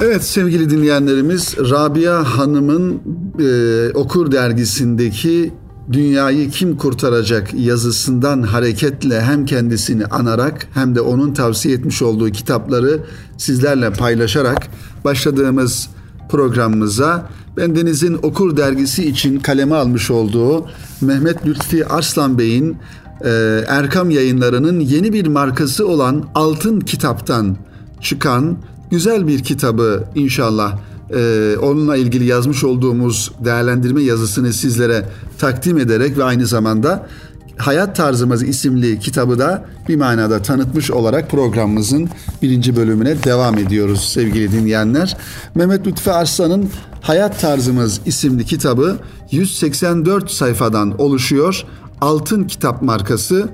Evet 0.02 0.24
sevgili 0.24 0.70
dinleyenlerimiz 0.70 1.56
Rabia 1.58 2.24
Hanım'ın 2.24 3.02
e, 3.40 3.90
Okur 3.94 4.32
dergisindeki 4.32 5.54
Dünyayı 5.92 6.50
Kim 6.50 6.78
Kurtaracak 6.78 7.54
yazısından 7.54 8.42
hareketle 8.42 9.22
hem 9.22 9.46
kendisini 9.46 10.06
anarak 10.06 10.68
hem 10.74 10.96
de 10.96 11.02
onun 11.02 11.34
tavsiye 11.34 11.76
etmiş 11.76 12.02
olduğu 12.02 12.30
kitapları 12.30 13.00
sizlerle 13.38 13.94
paylaşarak 13.94 14.68
başladığımız 15.06 15.90
programımıza 16.30 17.30
ben 17.58 17.76
Deniz'in 17.76 18.14
Okur 18.24 18.58
dergisi 18.58 19.10
için 19.10 19.40
kaleme 19.40 19.76
almış 19.76 20.12
olduğu 20.12 20.66
Mehmet 21.02 21.46
Lütfi 21.46 21.86
Arslan 21.86 22.38
Bey'in 22.38 22.78
e, 23.26 23.30
Erkam 23.68 24.10
yayınlarının 24.10 24.80
yeni 24.80 25.14
bir 25.14 25.28
markası 25.28 25.88
olan 25.88 26.26
Altın 26.36 26.80
Kitap'tan 26.80 27.58
çıkan 28.02 28.58
güzel 28.92 29.28
bir 29.28 29.44
kitabı 29.44 30.04
inşallah 30.16 30.80
e, 31.16 31.56
onunla 31.62 31.98
ilgili 31.98 32.26
yazmış 32.26 32.64
olduğumuz 32.64 33.32
değerlendirme 33.46 34.02
yazısını 34.02 34.54
sizlere 34.54 35.06
takdim 35.38 35.78
ederek 35.78 36.18
ve 36.18 36.24
aynı 36.24 36.46
zamanda 36.46 37.08
Hayat 37.58 37.96
Tarzımız 37.96 38.44
isimli 38.44 39.00
kitabı 39.00 39.40
da 39.40 39.66
bir 39.88 39.96
manada 39.96 40.42
tanıtmış 40.42 40.92
olarak 40.92 41.30
programımızın 41.30 42.10
birinci 42.42 42.76
bölümüne 42.76 43.24
devam 43.24 43.58
ediyoruz 43.58 44.10
sevgili 44.14 44.52
dinleyenler. 44.52 45.18
Mehmet 45.56 45.88
Lütfi 45.88 46.12
Arslan'ın 46.12 46.70
Hayat 47.02 47.42
Tarzımız 47.42 48.02
isimli 48.06 48.46
kitabı 48.46 48.98
184 49.32 50.32
sayfadan 50.32 51.02
oluşuyor. 51.02 51.64
Altın 52.02 52.44
Kitap 52.44 52.82
markası 52.82 53.50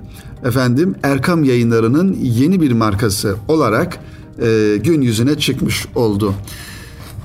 efendim 0.45 0.95
Erkam 1.03 1.43
Yayınları'nın 1.43 2.13
yeni 2.13 2.61
bir 2.61 2.71
markası 2.71 3.35
olarak 3.47 3.99
e, 4.41 4.77
gün 4.83 5.01
yüzüne 5.01 5.37
çıkmış 5.37 5.85
oldu. 5.95 6.33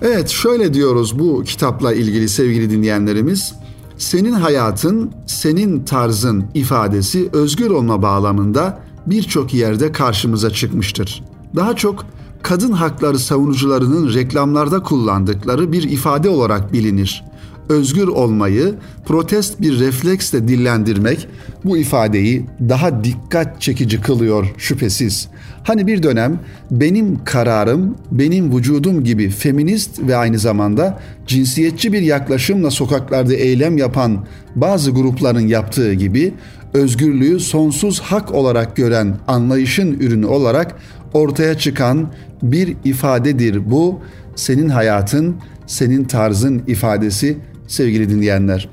Evet 0.03 0.29
şöyle 0.29 0.75
diyoruz 0.75 1.19
bu 1.19 1.43
kitapla 1.45 1.95
ilgili 1.95 2.29
sevgili 2.29 2.71
dinleyenlerimiz. 2.71 3.55
Senin 3.99 4.33
hayatın, 4.33 5.11
senin 5.27 5.85
tarzın 5.85 6.45
ifadesi 6.55 7.29
özgür 7.33 7.71
olma 7.71 8.03
bağlamında 8.03 8.81
birçok 9.07 9.55
yerde 9.55 9.93
karşımıza 9.93 10.51
çıkmıştır. 10.51 11.23
Daha 11.57 11.77
çok 11.77 12.05
kadın 12.43 12.73
hakları 12.73 13.19
savunucularının 13.19 14.15
reklamlarda 14.15 14.83
kullandıkları 14.83 15.73
bir 15.73 15.83
ifade 15.83 16.29
olarak 16.29 16.73
bilinir 16.73 17.25
özgür 17.69 18.09
olmayı 18.09 18.75
protest 19.07 19.61
bir 19.61 19.81
refleksle 19.81 20.49
dillendirmek 20.49 21.29
bu 21.65 21.77
ifadeyi 21.79 22.47
daha 22.69 23.05
dikkat 23.05 23.61
çekici 23.61 24.01
kılıyor 24.01 24.47
şüphesiz. 24.59 25.29
Hani 25.63 25.87
bir 25.87 26.03
dönem 26.03 26.41
benim 26.71 27.25
kararım, 27.25 27.97
benim 28.13 28.57
vücudum 28.57 29.05
gibi 29.05 29.29
feminist 29.29 30.01
ve 30.01 30.17
aynı 30.17 30.39
zamanda 30.39 30.99
cinsiyetçi 31.27 31.93
bir 31.93 32.03
yaklaşımla 32.03 32.71
sokaklarda 32.71 33.35
eylem 33.35 33.79
yapan 33.79 34.27
bazı 34.57 34.91
grupların 34.91 35.47
yaptığı 35.47 35.93
gibi 35.93 36.35
özgürlüğü 36.75 37.41
sonsuz 37.41 38.01
hak 38.01 38.35
olarak 38.35 38.77
gören 38.77 39.17
anlayışın 39.27 39.93
ürünü 40.01 40.27
olarak 40.27 40.77
ortaya 41.13 41.59
çıkan 41.59 42.09
bir 42.43 42.77
ifadedir 42.85 43.71
bu. 43.71 44.01
Senin 44.37 44.69
hayatın, 44.69 45.37
senin 45.67 46.05
tarzın 46.05 46.63
ifadesi 46.67 47.39
sevgili 47.67 48.11
dinleyenler. 48.11 48.69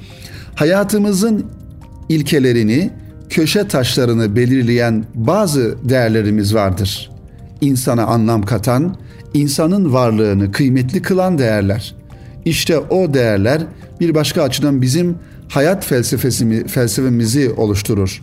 Hayatımızın 0.55 1.45
ilkelerini, 2.09 2.89
köşe 3.29 3.67
taşlarını 3.67 4.35
belirleyen 4.35 5.05
bazı 5.15 5.75
değerlerimiz 5.83 6.55
vardır. 6.55 7.11
İnsana 7.61 8.03
anlam 8.03 8.41
katan, 8.41 8.97
insanın 9.33 9.93
varlığını 9.93 10.51
kıymetli 10.51 11.01
kılan 11.01 11.37
değerler. 11.37 11.95
İşte 12.45 12.79
o 12.79 13.13
değerler 13.13 13.61
bir 13.99 14.15
başka 14.15 14.43
açıdan 14.43 14.81
bizim 14.81 15.15
hayat 15.49 15.85
felsefesimi, 15.85 16.67
felsefemizi 16.67 17.51
oluşturur. 17.57 18.21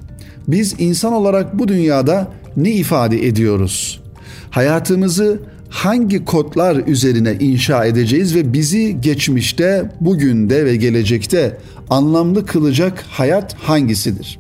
Biz 0.48 0.74
insan 0.78 1.12
olarak 1.12 1.58
bu 1.58 1.68
dünyada 1.68 2.28
ne 2.56 2.70
ifade 2.70 3.26
ediyoruz? 3.26 4.00
Hayatımızı 4.50 5.40
hangi 5.68 6.24
kodlar 6.24 6.76
üzerine 6.86 7.36
inşa 7.40 7.84
edeceğiz 7.84 8.34
ve 8.34 8.52
bizi 8.52 9.00
geçmişte, 9.00 9.90
bugünde 10.00 10.64
ve 10.64 10.76
gelecekte 10.76 11.56
anlamlı 11.90 12.46
kılacak 12.46 13.04
hayat 13.08 13.54
hangisidir? 13.54 14.38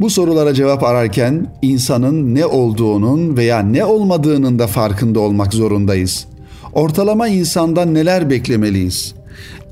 Bu 0.00 0.10
sorulara 0.10 0.54
cevap 0.54 0.82
ararken 0.82 1.46
insanın 1.62 2.34
ne 2.34 2.46
olduğunun 2.46 3.36
veya 3.36 3.58
ne 3.58 3.84
olmadığının 3.84 4.58
da 4.58 4.66
farkında 4.66 5.20
olmak 5.20 5.54
zorundayız. 5.54 6.26
Ortalama 6.72 7.28
insandan 7.28 7.94
neler 7.94 8.30
beklemeliyiz? 8.30 9.14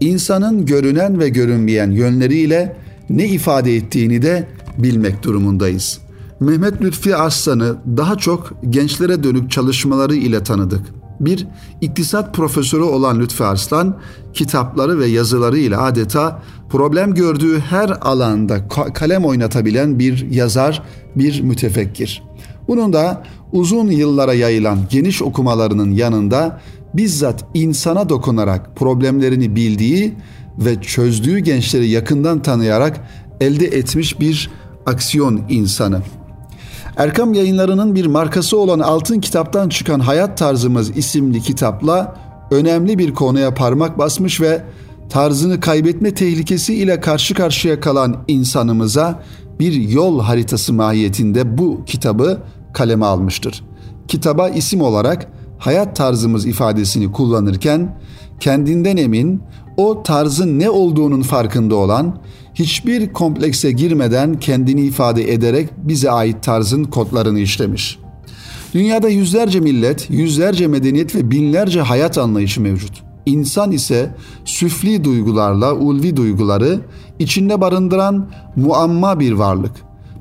İnsanın 0.00 0.66
görünen 0.66 1.20
ve 1.20 1.28
görünmeyen 1.28 1.90
yönleriyle 1.90 2.76
ne 3.10 3.26
ifade 3.26 3.76
ettiğini 3.76 4.22
de 4.22 4.44
bilmek 4.78 5.22
durumundayız. 5.22 6.00
Mehmet 6.42 6.82
Lütfi 6.82 7.16
Arslan'ı 7.16 7.76
daha 7.96 8.16
çok 8.16 8.52
gençlere 8.70 9.22
dönük 9.22 9.50
çalışmaları 9.50 10.14
ile 10.14 10.42
tanıdık. 10.42 10.86
bir 11.20 11.46
iktisat 11.80 12.34
profesörü 12.34 12.82
olan 12.82 13.20
Lütfi 13.20 13.44
Arslan 13.44 13.98
kitapları 14.34 14.98
ve 14.98 15.06
yazılarıyla 15.06 15.82
adeta 15.82 16.42
problem 16.70 17.14
gördüğü 17.14 17.58
her 17.60 17.88
alanda 18.00 18.68
kalem 18.68 19.24
oynatabilen 19.24 19.98
bir 19.98 20.30
yazar, 20.30 20.82
bir 21.16 21.40
mütefekkir. 21.40 22.22
Bunun 22.68 22.92
da 22.92 23.22
uzun 23.52 23.90
yıllara 23.90 24.34
yayılan 24.34 24.78
geniş 24.90 25.22
okumalarının 25.22 25.90
yanında 25.90 26.60
bizzat 26.94 27.44
insana 27.54 28.08
dokunarak 28.08 28.76
problemlerini 28.76 29.56
bildiği 29.56 30.14
ve 30.58 30.82
çözdüğü 30.82 31.38
gençleri 31.38 31.88
yakından 31.88 32.42
tanıyarak 32.42 33.00
elde 33.40 33.66
etmiş 33.66 34.20
bir 34.20 34.50
aksiyon 34.86 35.40
insanı. 35.48 36.02
Erkam 36.96 37.34
yayınlarının 37.34 37.94
bir 37.94 38.06
markası 38.06 38.58
olan 38.58 38.80
Altın 38.80 39.20
Kitap'tan 39.20 39.68
çıkan 39.68 40.00
Hayat 40.00 40.38
Tarzımız 40.38 40.96
isimli 40.96 41.40
kitapla 41.40 42.16
önemli 42.50 42.98
bir 42.98 43.14
konuya 43.14 43.54
parmak 43.54 43.98
basmış 43.98 44.40
ve 44.40 44.62
tarzını 45.08 45.60
kaybetme 45.60 46.14
tehlikesi 46.14 46.74
ile 46.74 47.00
karşı 47.00 47.34
karşıya 47.34 47.80
kalan 47.80 48.16
insanımıza 48.28 49.22
bir 49.60 49.72
yol 49.72 50.20
haritası 50.20 50.72
mahiyetinde 50.72 51.58
bu 51.58 51.84
kitabı 51.84 52.42
kaleme 52.74 53.06
almıştır. 53.06 53.64
Kitaba 54.08 54.48
isim 54.48 54.82
olarak 54.82 55.26
hayat 55.58 55.96
tarzımız 55.96 56.46
ifadesini 56.46 57.12
kullanırken 57.12 57.98
kendinden 58.40 58.96
emin, 58.96 59.42
o 59.76 60.02
tarzın 60.02 60.58
ne 60.58 60.70
olduğunun 60.70 61.22
farkında 61.22 61.74
olan, 61.74 62.18
hiçbir 62.54 63.12
komplekse 63.12 63.72
girmeden 63.72 64.40
kendini 64.40 64.80
ifade 64.80 65.32
ederek 65.32 65.68
bize 65.76 66.10
ait 66.10 66.42
tarzın 66.42 66.84
kodlarını 66.84 67.40
işlemiş. 67.40 67.98
Dünyada 68.74 69.08
yüzlerce 69.08 69.60
millet, 69.60 70.10
yüzlerce 70.10 70.66
medeniyet 70.66 71.14
ve 71.14 71.30
binlerce 71.30 71.80
hayat 71.80 72.18
anlayışı 72.18 72.60
mevcut. 72.60 73.02
İnsan 73.26 73.72
ise 73.72 74.14
süfli 74.44 75.04
duygularla 75.04 75.74
ulvi 75.74 76.16
duyguları 76.16 76.80
içinde 77.18 77.60
barındıran 77.60 78.30
muamma 78.56 79.20
bir 79.20 79.32
varlık. 79.32 79.72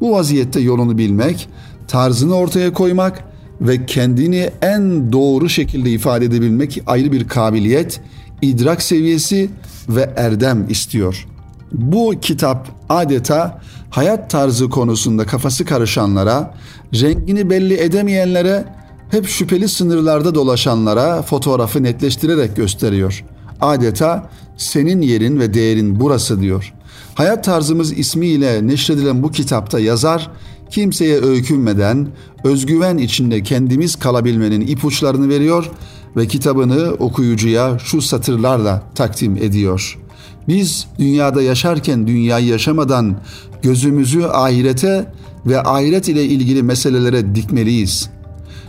Bu 0.02 0.12
vaziyette 0.12 0.60
yolunu 0.60 0.98
bilmek, 0.98 1.50
tarzını 1.88 2.36
ortaya 2.36 2.74
koymak 2.74 3.24
ve 3.62 3.86
kendini 3.86 4.50
en 4.62 5.12
doğru 5.12 5.50
şekilde 5.50 5.92
ifade 5.92 6.26
edebilmek 6.26 6.82
ayrı 6.88 7.12
bir 7.12 7.28
kabiliyet, 7.28 8.02
idrak 8.42 8.82
seviyesi 8.82 9.50
ve 9.90 10.14
erdem 10.16 10.66
istiyor. 10.70 11.28
Bu 11.72 12.14
kitap 12.22 12.68
adeta 12.90 13.62
hayat 13.90 14.30
tarzı 14.30 14.70
konusunda 14.70 15.26
kafası 15.26 15.66
karışanlara, 15.66 16.54
rengini 16.94 17.50
belli 17.50 17.78
edemeyenlere, 17.78 18.66
hep 19.12 19.28
şüpheli 19.28 19.70
sınırlarda 19.70 20.36
dolaşanlara 20.36 21.22
fotoğrafı 21.22 21.84
netleştirerek 21.84 22.56
gösteriyor. 22.56 23.26
Adeta 23.62 24.30
senin 24.58 25.02
yerin 25.02 25.40
ve 25.40 25.54
değerin 25.54 26.00
burası 26.00 26.42
diyor. 26.42 26.74
Hayat 27.16 27.44
tarzımız 27.44 27.98
ismiyle 27.98 28.68
neşredilen 28.68 29.24
bu 29.24 29.32
kitapta 29.32 29.80
yazar 29.80 30.32
kimseye 30.70 31.22
öykünmeden 31.22 32.08
özgüven 32.44 32.98
içinde 32.98 33.44
kendimiz 33.44 33.96
kalabilmenin 33.96 34.62
ipuçlarını 34.62 35.30
veriyor 35.30 35.72
ve 36.16 36.28
kitabını 36.28 36.92
okuyucuya 36.92 37.80
şu 37.80 38.02
satırlarla 38.02 38.84
takdim 38.96 39.38
ediyor. 39.38 40.01
Biz 40.48 40.88
dünyada 41.00 41.42
yaşarken 41.42 42.08
dünyayı 42.08 42.48
yaşamadan 42.48 43.16
gözümüzü 43.62 44.24
ahirete 44.24 45.06
ve 45.46 45.64
ahiret 45.64 46.08
ile 46.08 46.26
ilgili 46.26 46.64
meselelere 46.64 47.36
dikmeliyiz. 47.36 48.10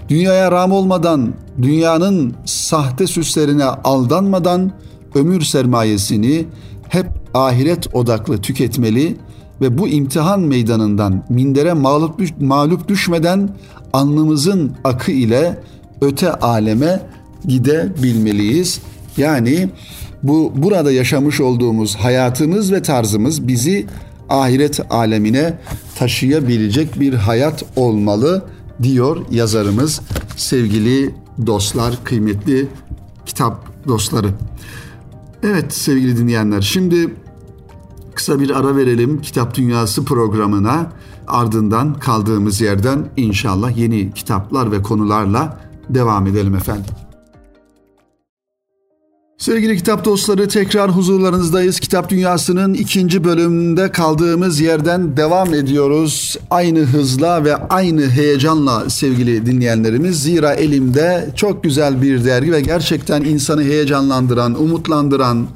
Dünyaya 0.09 0.53
ram 0.53 0.73
olmadan, 0.73 1.35
dünyanın 1.63 2.35
sahte 2.45 3.07
süslerine 3.07 3.65
aldanmadan 3.65 4.73
ömür 5.15 5.41
sermayesini 5.41 6.47
hep 6.89 7.07
ahiret 7.35 7.95
odaklı 7.95 8.39
tüketmeli 8.39 9.17
ve 9.61 9.79
bu 9.79 9.89
imtihan 9.89 10.41
meydanından 10.41 11.25
mindere 11.29 11.73
mağlup, 11.73 12.41
mağlup 12.41 12.89
düşmeden 12.89 13.57
alnımızın 13.93 14.73
akı 14.85 15.13
ile 15.13 15.61
öte 16.01 16.33
aleme 16.33 17.03
gidebilmeliyiz. 17.45 18.81
Yani 19.17 19.69
bu 20.23 20.53
burada 20.57 20.93
yaşamış 20.93 21.41
olduğumuz 21.41 21.97
hayatımız 21.97 22.73
ve 22.73 22.83
tarzımız 22.83 23.49
bizi 23.49 23.87
ahiret 24.29 24.81
alemine 24.91 25.59
taşıyabilecek 25.99 27.01
bir 27.01 27.15
hayat 27.15 27.65
olmalı 27.77 28.45
diyor 28.83 29.17
yazarımız 29.31 30.01
sevgili 30.37 31.15
dostlar, 31.47 32.05
kıymetli 32.05 32.69
kitap 33.27 33.87
dostları. 33.89 34.29
Evet 35.43 35.73
sevgili 35.75 36.17
dinleyenler 36.17 36.61
şimdi 36.61 37.15
kısa 38.15 38.41
bir 38.41 38.51
ara 38.51 38.77
verelim 38.77 39.21
Kitap 39.21 39.55
Dünyası 39.55 40.05
programına. 40.05 40.93
Ardından 41.29 41.95
kaldığımız 41.95 42.61
yerden 42.61 43.09
inşallah 43.17 43.77
yeni 43.77 44.13
kitaplar 44.13 44.73
ve 44.73 44.83
konularla 44.83 45.61
devam 45.89 46.27
edelim 46.27 46.55
efendim. 46.55 46.95
Sevgili 49.43 49.77
kitap 49.77 50.05
dostları 50.05 50.49
tekrar 50.49 50.91
huzurlarınızdayız. 50.91 51.81
Kitap 51.81 52.09
Dünyası'nın 52.09 52.75
ikinci 52.75 53.25
bölümünde 53.25 53.93
kaldığımız 53.93 54.61
yerden 54.61 55.17
devam 55.17 55.55
ediyoruz. 55.55 56.37
Aynı 56.51 56.79
hızla 56.79 57.45
ve 57.45 57.57
aynı 57.57 58.11
heyecanla 58.11 58.91
sevgili 58.91 59.47
dinleyenlerimiz. 59.47 60.23
Zira 60.23 60.53
elimde 60.53 61.31
çok 61.37 61.65
güzel 61.65 62.03
bir 62.03 62.25
dergi 62.25 62.53
ve 62.53 62.61
gerçekten 62.61 63.25
insanı 63.25 63.63
heyecanlandıran, 63.63 64.63
umutlandıran, 64.63 65.47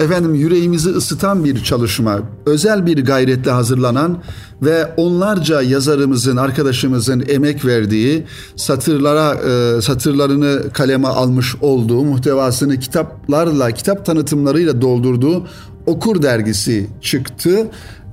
efendim 0.00 0.34
yüreğimizi 0.34 0.90
ısıtan 0.90 1.44
bir 1.44 1.64
çalışma, 1.64 2.20
özel 2.46 2.86
bir 2.86 3.04
gayretle 3.04 3.50
hazırlanan 3.50 4.22
ve 4.62 4.86
onlarca 4.96 5.62
yazarımızın, 5.62 6.36
arkadaşımızın 6.36 7.24
emek 7.28 7.64
verdiği, 7.64 8.24
satırlara 8.56 9.34
e, 9.34 9.82
satırlarını 9.82 10.62
kaleme 10.72 11.08
almış 11.08 11.56
olduğu, 11.60 12.04
muhtevasını 12.04 12.78
kitaplarla, 12.78 13.70
kitap 13.70 14.06
tanıtımlarıyla 14.06 14.80
doldurduğu 14.80 15.46
Okur 15.86 16.22
dergisi 16.22 16.86
çıktı. 17.00 17.66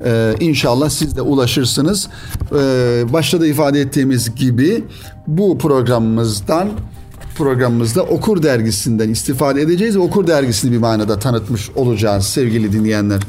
Ee, 0.05 0.35
inşallah 0.39 0.89
siz 0.89 1.15
de 1.15 1.21
ulaşırsınız. 1.21 2.07
Ee, 2.55 3.03
başta 3.13 3.41
da 3.41 3.47
ifade 3.47 3.81
ettiğimiz 3.81 4.35
gibi 4.35 4.83
bu 5.27 5.57
programımızdan 5.57 6.69
programımızda 7.37 8.03
Okur 8.03 8.43
dergisinden 8.43 9.09
istifade 9.09 9.61
edeceğiz 9.61 9.95
ve 9.95 9.99
Okur 9.99 10.27
dergisini 10.27 10.71
bir 10.71 10.77
manada 10.77 11.19
tanıtmış 11.19 11.69
olacağız 11.75 12.25
sevgili 12.25 12.73
dinleyenler. 12.73 13.21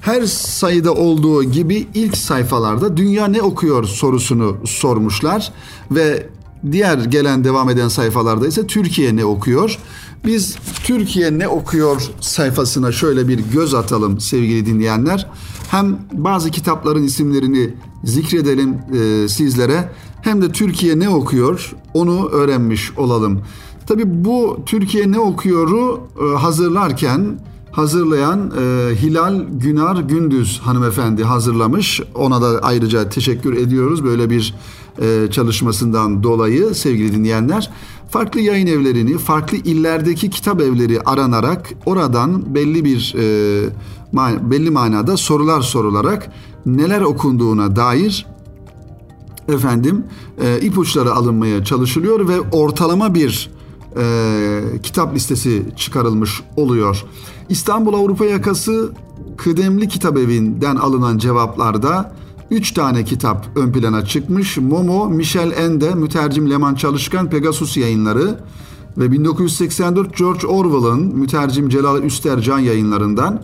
Her 0.00 0.22
sayıda 0.26 0.94
olduğu 0.94 1.44
gibi 1.44 1.86
ilk 1.94 2.16
sayfalarda 2.16 2.96
dünya 2.96 3.26
ne 3.26 3.42
okuyor 3.42 3.84
sorusunu 3.84 4.56
sormuşlar 4.64 5.52
ve 5.90 6.26
diğer 6.72 6.98
gelen 6.98 7.44
devam 7.44 7.70
eden 7.70 7.88
sayfalarda 7.88 8.46
ise 8.46 8.66
Türkiye 8.66 9.16
ne 9.16 9.24
okuyor? 9.24 9.78
Biz 10.24 10.56
Türkiye 10.84 11.38
ne 11.38 11.48
okuyor 11.48 12.02
sayfasına 12.20 12.92
şöyle 12.92 13.28
bir 13.28 13.38
göz 13.38 13.74
atalım 13.74 14.20
sevgili 14.20 14.66
dinleyenler. 14.66 15.26
Hem 15.70 15.98
bazı 16.12 16.50
kitapların 16.50 17.02
isimlerini 17.02 17.74
zikredelim 18.04 18.74
e, 18.74 19.28
sizlere 19.28 19.88
hem 20.22 20.42
de 20.42 20.52
Türkiye 20.52 20.98
ne 20.98 21.08
okuyor 21.08 21.72
onu 21.94 22.28
öğrenmiş 22.28 22.92
olalım. 22.96 23.40
Tabi 23.86 24.02
bu 24.24 24.58
Türkiye 24.66 25.12
ne 25.12 25.18
okuyoru 25.18 26.00
e, 26.20 26.36
hazırlarken 26.36 27.38
hazırlayan 27.72 28.52
e, 28.58 28.94
Hilal 29.02 29.44
Günar 29.52 29.96
Gündüz 29.96 30.60
hanımefendi 30.60 31.24
hazırlamış. 31.24 32.00
Ona 32.14 32.42
da 32.42 32.60
ayrıca 32.62 33.08
teşekkür 33.08 33.56
ediyoruz 33.56 34.04
böyle 34.04 34.30
bir 34.30 34.54
e, 35.02 35.30
çalışmasından 35.30 36.22
dolayı 36.22 36.74
sevgili 36.74 37.12
dinleyenler. 37.12 37.70
Farklı 38.10 38.40
yayın 38.40 38.66
evlerini, 38.66 39.18
farklı 39.18 39.56
illerdeki 39.56 40.30
kitap 40.30 40.60
evleri 40.60 41.00
aranarak 41.00 41.70
oradan 41.86 42.54
belli 42.54 42.84
bir 42.84 43.14
belli 44.50 44.70
manada 44.70 45.16
sorular 45.16 45.60
sorularak 45.60 46.32
neler 46.66 47.00
okunduğuna 47.00 47.76
dair 47.76 48.26
efendim 49.48 50.04
e, 50.42 50.60
ipuçları 50.60 51.12
alınmaya 51.12 51.64
çalışılıyor 51.64 52.28
ve 52.28 52.40
ortalama 52.40 53.14
bir 53.14 53.50
e, 53.96 54.60
kitap 54.82 55.14
listesi 55.14 55.62
çıkarılmış 55.76 56.42
oluyor. 56.56 57.04
İstanbul 57.48 57.94
Avrupa 57.94 58.24
Yakası 58.24 58.92
Kıdemli 59.36 59.88
Kitap 59.88 60.18
Evi'nden 60.18 60.76
alınan 60.76 61.18
cevaplarda 61.18 62.12
3 62.50 62.72
tane 62.72 63.04
kitap 63.04 63.46
ön 63.56 63.72
plana 63.72 64.04
çıkmış. 64.04 64.56
Momo, 64.56 65.08
Michel 65.08 65.52
Ende, 65.52 65.94
mütercim 65.94 66.50
Leman 66.50 66.74
Çalışkan, 66.74 67.30
Pegasus 67.30 67.76
yayınları 67.76 68.40
ve 68.98 69.12
1984 69.12 70.16
George 70.16 70.46
Orwell'ın 70.46 71.16
mütercim 71.16 71.68
Celal 71.68 72.02
Üstercan 72.02 72.58
yayınlarından 72.58 73.42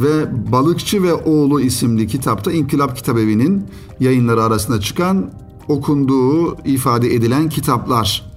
ve 0.00 0.26
Balıkçı 0.52 1.02
ve 1.02 1.14
Oğlu 1.14 1.60
isimli 1.60 2.06
kitapta 2.06 2.52
İnkılap 2.52 2.96
Kitabevi'nin 2.96 3.64
yayınları 4.00 4.42
arasında 4.42 4.80
çıkan 4.80 5.30
okunduğu 5.68 6.56
ifade 6.64 7.14
edilen 7.14 7.48
kitaplar. 7.48 8.32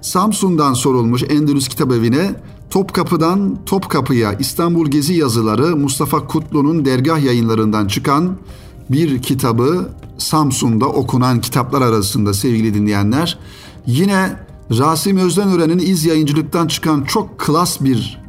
Samsun'dan 0.00 0.74
sorulmuş 0.74 1.22
Endülüs 1.22 1.68
Kitabevi'ne 1.68 2.34
Topkapı'dan 2.70 3.58
Topkapı'ya 3.66 4.32
İstanbul 4.32 4.86
Gezi 4.86 5.14
yazıları 5.14 5.76
Mustafa 5.76 6.26
Kutlu'nun 6.26 6.84
dergah 6.84 7.24
yayınlarından 7.24 7.86
çıkan 7.86 8.36
bir 8.90 9.22
kitabı 9.22 9.88
Samsun'da 10.18 10.86
okunan 10.86 11.40
kitaplar 11.40 11.82
arasında 11.82 12.34
sevgili 12.34 12.74
dinleyenler. 12.74 13.38
Yine 13.86 14.36
Rasim 14.70 15.16
Özdenören'in 15.16 15.78
iz 15.78 16.04
yayıncılıktan 16.04 16.66
çıkan 16.66 17.02
çok 17.02 17.38
klas 17.38 17.80
bir 17.80 18.20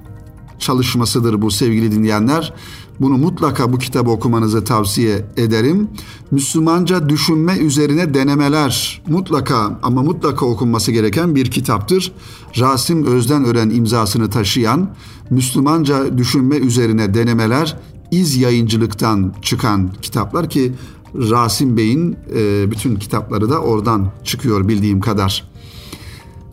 çalışmasıdır 0.59 1.41
bu 1.41 1.51
sevgili 1.51 1.91
dinleyenler. 1.91 2.53
Bunu 2.99 3.17
mutlaka 3.17 3.73
bu 3.73 3.77
kitabı 3.77 4.09
okumanızı 4.09 4.63
tavsiye 4.63 5.25
ederim. 5.37 5.87
Müslümanca 6.31 7.09
düşünme 7.09 7.57
üzerine 7.57 8.13
denemeler 8.13 9.01
mutlaka 9.07 9.79
ama 9.83 10.03
mutlaka 10.03 10.45
okunması 10.45 10.91
gereken 10.91 11.35
bir 11.35 11.51
kitaptır. 11.51 12.11
Rasim 12.59 13.05
Özden 13.05 13.45
Ören 13.45 13.69
imzasını 13.69 14.29
taşıyan 14.29 14.89
Müslümanca 15.29 16.17
düşünme 16.17 16.55
üzerine 16.55 17.13
denemeler 17.13 17.77
iz 18.11 18.37
yayıncılıktan 18.37 19.33
çıkan 19.41 19.91
kitaplar 20.01 20.49
ki 20.49 20.73
Rasim 21.15 21.77
Bey'in 21.77 22.17
e, 22.35 22.71
bütün 22.71 22.95
kitapları 22.95 23.49
da 23.49 23.59
oradan 23.59 24.11
çıkıyor 24.23 24.67
bildiğim 24.67 25.01
kadar. 25.01 25.54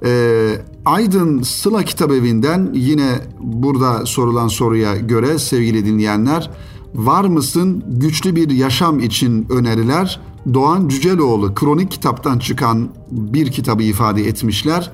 E, 0.05 0.53
Aydın 0.85 1.43
Sıla 1.43 1.83
Kitabevi'nden 1.83 2.71
yine 2.75 3.11
burada 3.41 4.07
sorulan 4.07 4.49
soruya 4.49 4.97
göre 4.97 5.39
sevgili 5.39 5.87
dinleyenler 5.87 6.51
var 6.95 7.25
mısın 7.25 7.85
güçlü 7.87 8.37
bir 8.37 8.51
yaşam 8.51 9.01
için 9.01 9.47
öneriler 9.51 10.21
Doğan 10.55 10.89
Cüceloğlu 10.89 11.55
kronik 11.55 11.91
kitaptan 11.91 12.39
çıkan 12.39 12.89
bir 13.11 13.53
kitabı 13.53 13.83
ifade 13.83 14.23
etmişler. 14.23 14.93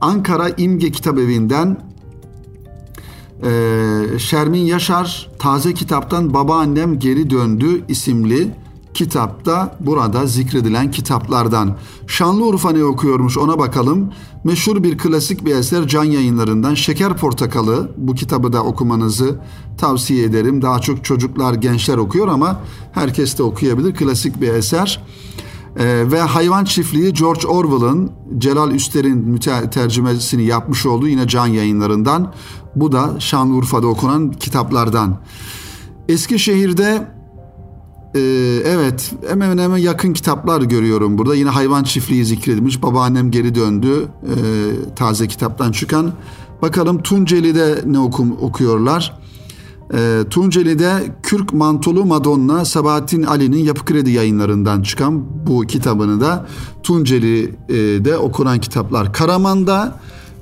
Ankara 0.00 0.48
İmge 0.48 0.90
Kitabevi'nden 0.90 1.76
e, 3.42 4.18
Şermin 4.18 4.60
Yaşar 4.60 5.30
taze 5.38 5.74
kitaptan 5.74 6.34
Babaannem 6.34 6.98
Geri 6.98 7.30
Döndü 7.30 7.82
isimli 7.88 8.50
kitapta 8.98 9.76
burada 9.80 10.26
zikredilen 10.26 10.90
kitaplardan. 10.90 11.76
Şanlıurfa 12.06 12.70
ne 12.70 12.84
okuyormuş 12.84 13.38
ona 13.38 13.58
bakalım. 13.58 14.12
Meşhur 14.44 14.82
bir 14.82 14.98
klasik 14.98 15.44
bir 15.44 15.54
eser 15.54 15.86
Can 15.86 16.04
Yayınlarından 16.04 16.74
Şeker 16.74 17.16
Portakalı 17.16 17.90
bu 17.96 18.14
kitabı 18.14 18.52
da 18.52 18.64
okumanızı 18.64 19.38
tavsiye 19.78 20.24
ederim. 20.24 20.62
Daha 20.62 20.78
çok 20.78 21.04
çocuklar, 21.04 21.54
gençler 21.54 21.96
okuyor 21.96 22.28
ama 22.28 22.60
herkes 22.92 23.38
de 23.38 23.42
okuyabilir. 23.42 23.94
Klasik 23.94 24.40
bir 24.40 24.48
eser. 24.48 25.02
Ee, 25.76 26.10
ve 26.12 26.20
Hayvan 26.20 26.64
Çiftliği 26.64 27.12
George 27.12 27.46
Orwell'ın 27.46 28.10
Celal 28.38 28.70
Üster'in 28.70 29.36
tercümesini 29.70 30.44
yapmış 30.44 30.86
olduğu 30.86 31.08
yine 31.08 31.28
Can 31.28 31.46
Yayınlarından. 31.46 32.32
Bu 32.76 32.92
da 32.92 33.20
Şanlıurfa'da 33.20 33.86
okunan 33.86 34.30
kitaplardan. 34.30 35.18
Eskişehir'de 36.08 37.17
ee, 38.14 38.20
evet 38.64 39.12
hemen 39.28 39.58
hemen 39.58 39.76
yakın 39.76 40.12
kitaplar 40.12 40.62
görüyorum 40.62 41.18
burada. 41.18 41.34
Yine 41.34 41.48
hayvan 41.48 41.84
çiftliği 41.84 42.24
zikredilmiş. 42.24 42.82
Babaannem 42.82 43.30
geri 43.30 43.54
döndü. 43.54 44.08
Ee, 44.24 44.34
taze 44.96 45.28
kitaptan 45.28 45.72
çıkan. 45.72 46.12
Bakalım 46.62 47.02
Tunceli'de 47.02 47.82
ne 47.86 47.98
okum, 47.98 48.32
okuyorlar. 48.40 49.18
Ee, 49.94 50.20
Tunceli'de 50.30 50.92
Kürk 51.22 51.52
Mantolu 51.52 52.04
Madonna 52.04 52.64
Sabahattin 52.64 53.22
Ali'nin 53.22 53.64
Yapı 53.64 53.84
Kredi 53.84 54.10
yayınlarından 54.10 54.82
çıkan 54.82 55.24
bu 55.46 55.60
kitabını 55.60 56.20
da 56.20 56.46
Tunceli'de 56.82 58.18
okunan 58.18 58.60
kitaplar. 58.60 59.12
Karaman'da 59.12 59.98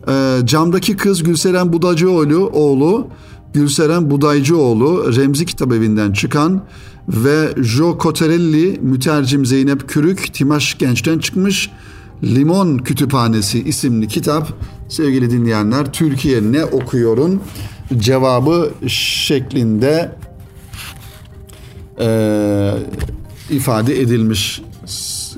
e, 0.09 0.39
Camdaki 0.45 0.97
Kız 0.97 1.23
Gülseren 1.23 1.73
Budacıoğlu 1.73 2.51
oğlu 2.53 3.07
Gülseren 3.55 4.11
Budaycıoğlu 4.11 5.17
Remzi 5.17 5.47
Kitabevi'nden 5.47 6.13
çıkan 6.13 6.63
ve 7.09 7.55
Jo 7.63 7.99
Coterelli 8.01 8.79
mütercim 8.83 9.47
Zeynep 9.47 9.89
Kürük 9.89 10.35
Timaş 10.35 10.79
Genç'ten 10.79 11.19
çıkmış. 11.19 11.71
Limon 12.25 12.79
Kütüphanesi 12.79 13.63
isimli 13.63 14.09
kitap. 14.09 14.53
Sevgili 14.89 15.31
dinleyenler 15.31 15.93
Türkiye 15.93 16.53
ne 16.53 16.65
okuyorun? 16.65 17.41
Cevabı 17.97 18.71
şeklinde 18.87 20.13
e, 22.01 22.73
ifade 23.51 24.01
edilmiş 24.01 24.63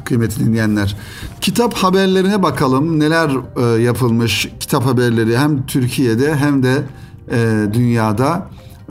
kıymetli 0.05 0.47
dinleyenler. 0.47 0.97
Kitap 1.41 1.75
haberlerine 1.75 2.43
bakalım. 2.43 3.01
Neler 3.01 3.31
e, 3.57 3.83
yapılmış 3.83 4.49
kitap 4.61 4.87
haberleri 4.87 5.39
hem 5.39 5.67
Türkiye'de 5.67 6.37
hem 6.37 6.63
de 6.63 6.83
e, 7.31 7.67
dünyada. 7.73 8.47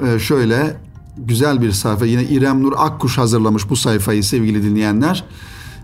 E, 0.07 0.19
şöyle 0.19 0.77
güzel 1.17 1.61
bir 1.61 1.71
sayfa. 1.71 2.05
Yine 2.05 2.23
İrem 2.23 2.63
Nur 2.63 2.73
Akkuş 2.77 3.17
hazırlamış 3.17 3.69
bu 3.69 3.75
sayfayı 3.75 4.23
sevgili 4.23 4.63
dinleyenler. 4.63 5.23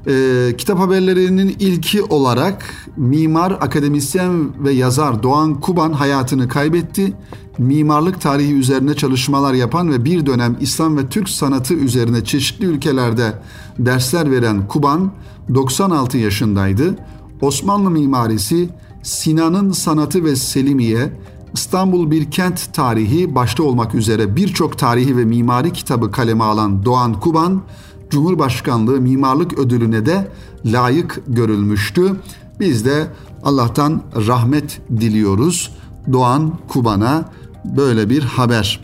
Ee, 0.07 0.55
kitap 0.57 0.79
haberlerinin 0.79 1.55
ilki 1.59 2.03
olarak 2.03 2.75
mimar, 2.97 3.51
akademisyen 3.51 4.63
ve 4.63 4.71
yazar 4.71 5.23
Doğan 5.23 5.59
Kuban 5.59 5.93
hayatını 5.93 6.47
kaybetti. 6.47 7.13
Mimarlık 7.57 8.21
tarihi 8.21 8.53
üzerine 8.53 8.93
çalışmalar 8.93 9.53
yapan 9.53 9.91
ve 9.91 10.05
bir 10.05 10.25
dönem 10.25 10.57
İslam 10.59 10.97
ve 10.97 11.07
Türk 11.07 11.29
sanatı 11.29 11.73
üzerine 11.73 12.23
çeşitli 12.23 12.65
ülkelerde 12.65 13.33
dersler 13.79 14.31
veren 14.31 14.67
Kuban 14.67 15.11
96 15.53 16.17
yaşındaydı. 16.17 16.95
Osmanlı 17.41 17.89
mimarisi, 17.89 18.69
Sinan'ın 19.03 19.71
sanatı 19.71 20.23
ve 20.23 20.35
Selimiye, 20.35 21.13
İstanbul 21.53 22.11
bir 22.11 22.31
kent 22.31 22.73
tarihi 22.73 23.35
başta 23.35 23.63
olmak 23.63 23.95
üzere 23.95 24.35
birçok 24.35 24.77
tarihi 24.77 25.17
ve 25.17 25.25
mimari 25.25 25.73
kitabı 25.73 26.11
kaleme 26.11 26.43
alan 26.43 26.85
Doğan 26.85 27.19
Kuban, 27.19 27.61
Cumhurbaşkanlığı 28.09 29.01
Mimarlık 29.01 29.59
Ödülüne 29.59 30.05
de 30.05 30.31
layık 30.65 31.21
görülmüştü. 31.27 32.15
Biz 32.59 32.85
de 32.85 33.07
Allah'tan 33.43 34.01
rahmet 34.27 34.81
diliyoruz 34.99 35.71
Doğan 36.13 36.53
Kuban'a 36.67 37.25
böyle 37.65 38.09
bir 38.09 38.23
haber. 38.23 38.79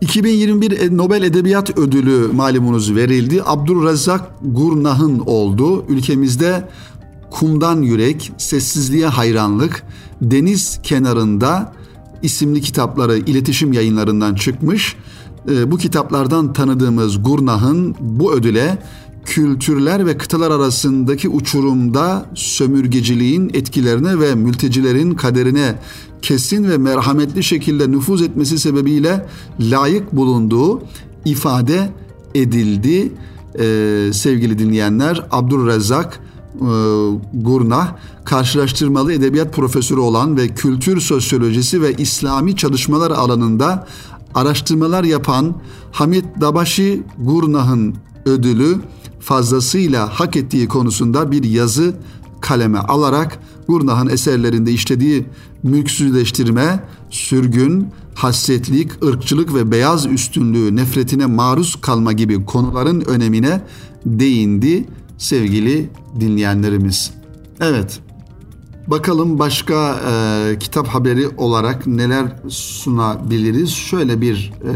2021 0.00 0.96
Nobel 0.96 1.22
Edebiyat 1.22 1.78
Ödülü 1.78 2.32
malumunuz 2.32 2.94
verildi. 2.94 3.42
Abdurrezzak 3.46 4.30
Gurnah'ın 4.42 5.18
oldu. 5.18 5.84
Ülkemizde 5.88 6.68
Kumdan 7.30 7.82
Yürek, 7.82 8.32
Sessizliğe 8.38 9.06
Hayranlık, 9.06 9.82
Deniz 10.22 10.80
Kenarında 10.82 11.72
isimli 12.22 12.60
kitapları 12.60 13.18
iletişim 13.18 13.72
yayınlarından 13.72 14.34
çıkmış. 14.34 14.96
Ee, 15.50 15.70
bu 15.70 15.76
kitaplardan 15.78 16.52
tanıdığımız 16.52 17.22
Gurnah'ın 17.22 17.94
bu 18.00 18.32
ödüle 18.32 18.78
kültürler 19.24 20.06
ve 20.06 20.18
kıtalar 20.18 20.50
arasındaki 20.50 21.28
uçurumda 21.28 22.26
sömürgeciliğin 22.34 23.50
etkilerine 23.54 24.20
ve 24.20 24.34
mültecilerin 24.34 25.14
kaderine 25.14 25.78
kesin 26.22 26.70
ve 26.70 26.78
merhametli 26.78 27.42
şekilde 27.42 27.90
nüfuz 27.90 28.22
etmesi 28.22 28.58
sebebiyle 28.58 29.26
layık 29.60 30.12
bulunduğu 30.12 30.82
ifade 31.24 31.90
edildi. 32.34 33.12
Ee, 33.58 34.10
sevgili 34.12 34.58
dinleyenler 34.58 35.26
Abdurrezzak 35.30 36.20
Gurnah 37.32 37.94
karşılaştırmalı 38.24 39.12
edebiyat 39.12 39.54
profesörü 39.54 40.00
olan 40.00 40.36
ve 40.36 40.48
kültür 40.48 41.00
sosyolojisi 41.00 41.82
ve 41.82 41.94
İslami 41.94 42.56
çalışmalar 42.56 43.10
alanında 43.10 43.86
araştırmalar 44.34 45.04
yapan 45.04 45.54
Hamit 45.92 46.24
Dabashi 46.40 47.02
Gurnah'ın 47.18 47.94
ödülü 48.26 48.76
fazlasıyla 49.20 50.20
hak 50.20 50.36
ettiği 50.36 50.68
konusunda 50.68 51.30
bir 51.32 51.44
yazı 51.44 51.94
kaleme 52.40 52.78
alarak 52.78 53.38
Gurnah'ın 53.68 54.08
eserlerinde 54.08 54.72
işlediği 54.72 55.26
mülksüzleştirme, 55.62 56.84
sürgün, 57.10 57.88
hasretlik, 58.14 59.04
ırkçılık 59.04 59.54
ve 59.54 59.70
beyaz 59.70 60.06
üstünlüğü 60.06 60.76
nefretine 60.76 61.26
maruz 61.26 61.76
kalma 61.80 62.12
gibi 62.12 62.44
konuların 62.44 63.00
önemine 63.00 63.62
değindi 64.06 64.86
sevgili 65.22 65.90
dinleyenlerimiz. 66.20 67.10
Evet, 67.60 68.00
bakalım 68.86 69.38
başka 69.38 70.00
e, 70.10 70.58
kitap 70.58 70.88
haberi 70.88 71.28
olarak 71.28 71.86
neler 71.86 72.24
sunabiliriz? 72.48 73.70
Şöyle 73.70 74.20
bir 74.20 74.52
e, 74.64 74.72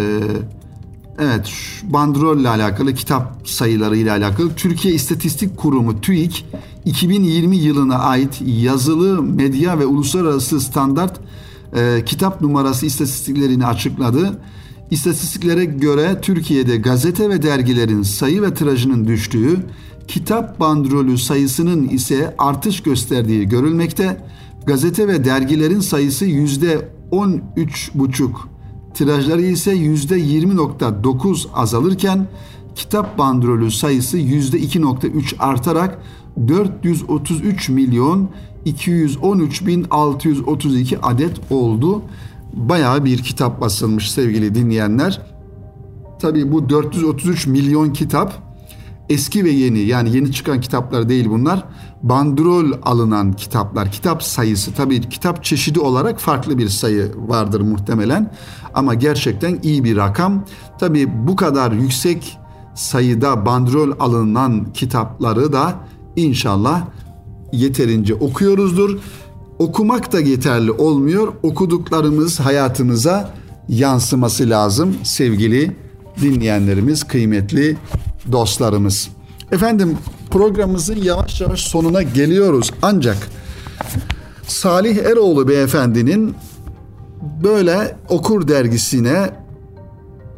evet 1.19 1.53
bandrol 1.83 2.41
ile 2.41 2.49
alakalı 2.49 2.95
kitap 2.95 3.49
sayıları 3.49 3.97
ile 3.97 4.13
alakalı 4.13 4.55
Türkiye 4.55 4.95
İstatistik 4.95 5.57
Kurumu 5.57 6.01
TÜİK 6.01 6.47
2020 6.85 7.57
yılına 7.57 7.99
ait 7.99 8.43
yazılı 8.47 9.23
medya 9.23 9.79
ve 9.79 9.87
uluslararası 9.87 10.61
standart 10.61 11.21
e, 11.77 12.03
kitap 12.07 12.41
numarası 12.41 12.87
istatistiklerini 12.87 13.67
açıkladı. 13.67 14.39
İstatistiklere 14.91 15.65
göre 15.65 16.21
Türkiye'de 16.23 16.77
gazete 16.77 17.29
ve 17.29 17.43
dergilerin 17.43 18.03
sayı 18.03 18.43
ve 18.43 18.55
tirajının 18.55 19.07
düştüğü, 19.07 19.57
kitap 20.09 20.61
bandrolü 20.61 21.19
sayısının 21.19 21.89
ise 21.89 22.35
artış 22.39 22.83
gösterdiği 22.83 23.49
görülmekte. 23.49 24.17
Gazete 24.67 25.09
ve 25.09 25.25
dergilerin 25.25 25.81
sayısı 25.81 26.25
yüzde 26.25 26.89
13,5, 27.13 28.31
tirajları 28.95 29.43
ise 29.43 29.73
yüzde 29.73 30.19
20.9 30.19 31.47
azalırken 31.55 32.27
kitap 32.75 33.19
bandrolü 33.19 33.71
sayısı 33.71 34.19
yüzde 34.19 34.59
2.3 34.59 35.39
artarak 35.39 35.99
433 36.49 37.69
milyon 37.69 38.29
213 38.65 39.67
bin 39.67 39.87
632 39.91 40.99
adet 40.99 41.53
oldu. 41.53 42.03
Bayağı 42.53 43.05
bir 43.05 43.19
kitap 43.19 43.61
basılmış 43.61 44.11
sevgili 44.11 44.55
dinleyenler. 44.55 45.23
Tabii 46.19 46.53
bu 46.53 46.69
433 46.69 47.47
milyon 47.47 47.93
kitap 47.93 48.46
eski 49.09 49.45
ve 49.45 49.51
yeni 49.51 49.79
yani 49.79 50.17
yeni 50.17 50.33
çıkan 50.33 50.61
kitaplar 50.61 51.09
değil 51.09 51.29
bunlar. 51.31 51.65
Bandrol 52.03 52.73
alınan 52.83 53.33
kitaplar, 53.33 53.93
kitap 53.93 54.23
sayısı 54.23 54.75
tabii 54.75 55.09
kitap 55.09 55.45
çeşidi 55.45 55.81
olarak 55.81 56.21
farklı 56.21 56.59
bir 56.59 56.69
sayı 56.69 57.13
vardır 57.17 57.61
muhtemelen. 57.61 58.33
Ama 58.75 58.95
gerçekten 58.95 59.59
iyi 59.63 59.85
bir 59.85 59.97
rakam. 59.97 60.45
Tabii 60.79 61.27
bu 61.27 61.37
kadar 61.37 61.73
yüksek 61.73 62.39
sayıda 62.75 63.47
bandrol 63.47 63.93
alınan 64.01 64.73
kitapları 64.73 65.53
da 65.53 65.75
inşallah 66.17 66.85
yeterince 67.53 68.15
okuyoruzdur. 68.15 68.99
Okumak 69.59 70.13
da 70.13 70.21
yeterli 70.21 70.71
olmuyor. 70.71 71.33
Okuduklarımız 71.43 72.41
hayatımıza 72.41 73.35
yansıması 73.69 74.51
lazım 74.51 74.95
sevgili 75.03 75.77
dinleyenlerimiz, 76.23 77.05
kıymetli 77.05 77.77
dostlarımız. 78.33 79.09
Efendim 79.53 79.99
programımızın 80.31 80.97
yavaş 80.97 81.41
yavaş 81.41 81.61
sonuna 81.61 82.03
geliyoruz. 82.03 82.71
Ancak 82.83 83.17
Salih 84.47 84.97
Eroğlu 84.97 85.49
beyefendinin 85.49 86.35
böyle 87.43 87.97
okur 88.09 88.49
dergisine 88.49 89.31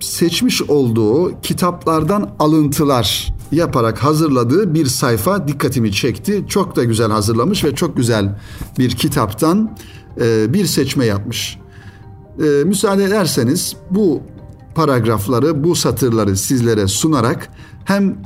seçmiş 0.01 0.63
olduğu 0.63 1.41
kitaplardan 1.41 2.31
alıntılar 2.39 3.35
yaparak 3.53 4.05
hazırladığı 4.05 4.75
bir 4.75 4.87
sayfa 4.87 5.49
dikkatimi 5.49 5.93
çekti. 5.93 6.45
Çok 6.49 6.77
da 6.77 6.85
güzel 6.85 7.11
hazırlamış 7.11 7.65
ve 7.65 7.75
çok 7.75 7.97
güzel 7.97 8.39
bir 8.79 8.91
kitaptan 8.91 9.77
e, 10.21 10.55
bir 10.55 10.67
seçme 10.67 11.07
yapmış. 11.07 11.59
E, 12.39 12.65
müsaade 12.65 13.05
ederseniz 13.05 13.77
bu 13.91 14.23
paragrafları, 14.75 15.65
bu 15.65 15.75
satırları 15.75 16.37
sizlere 16.37 16.89
sunarak 16.89 17.51
hem 17.89 18.17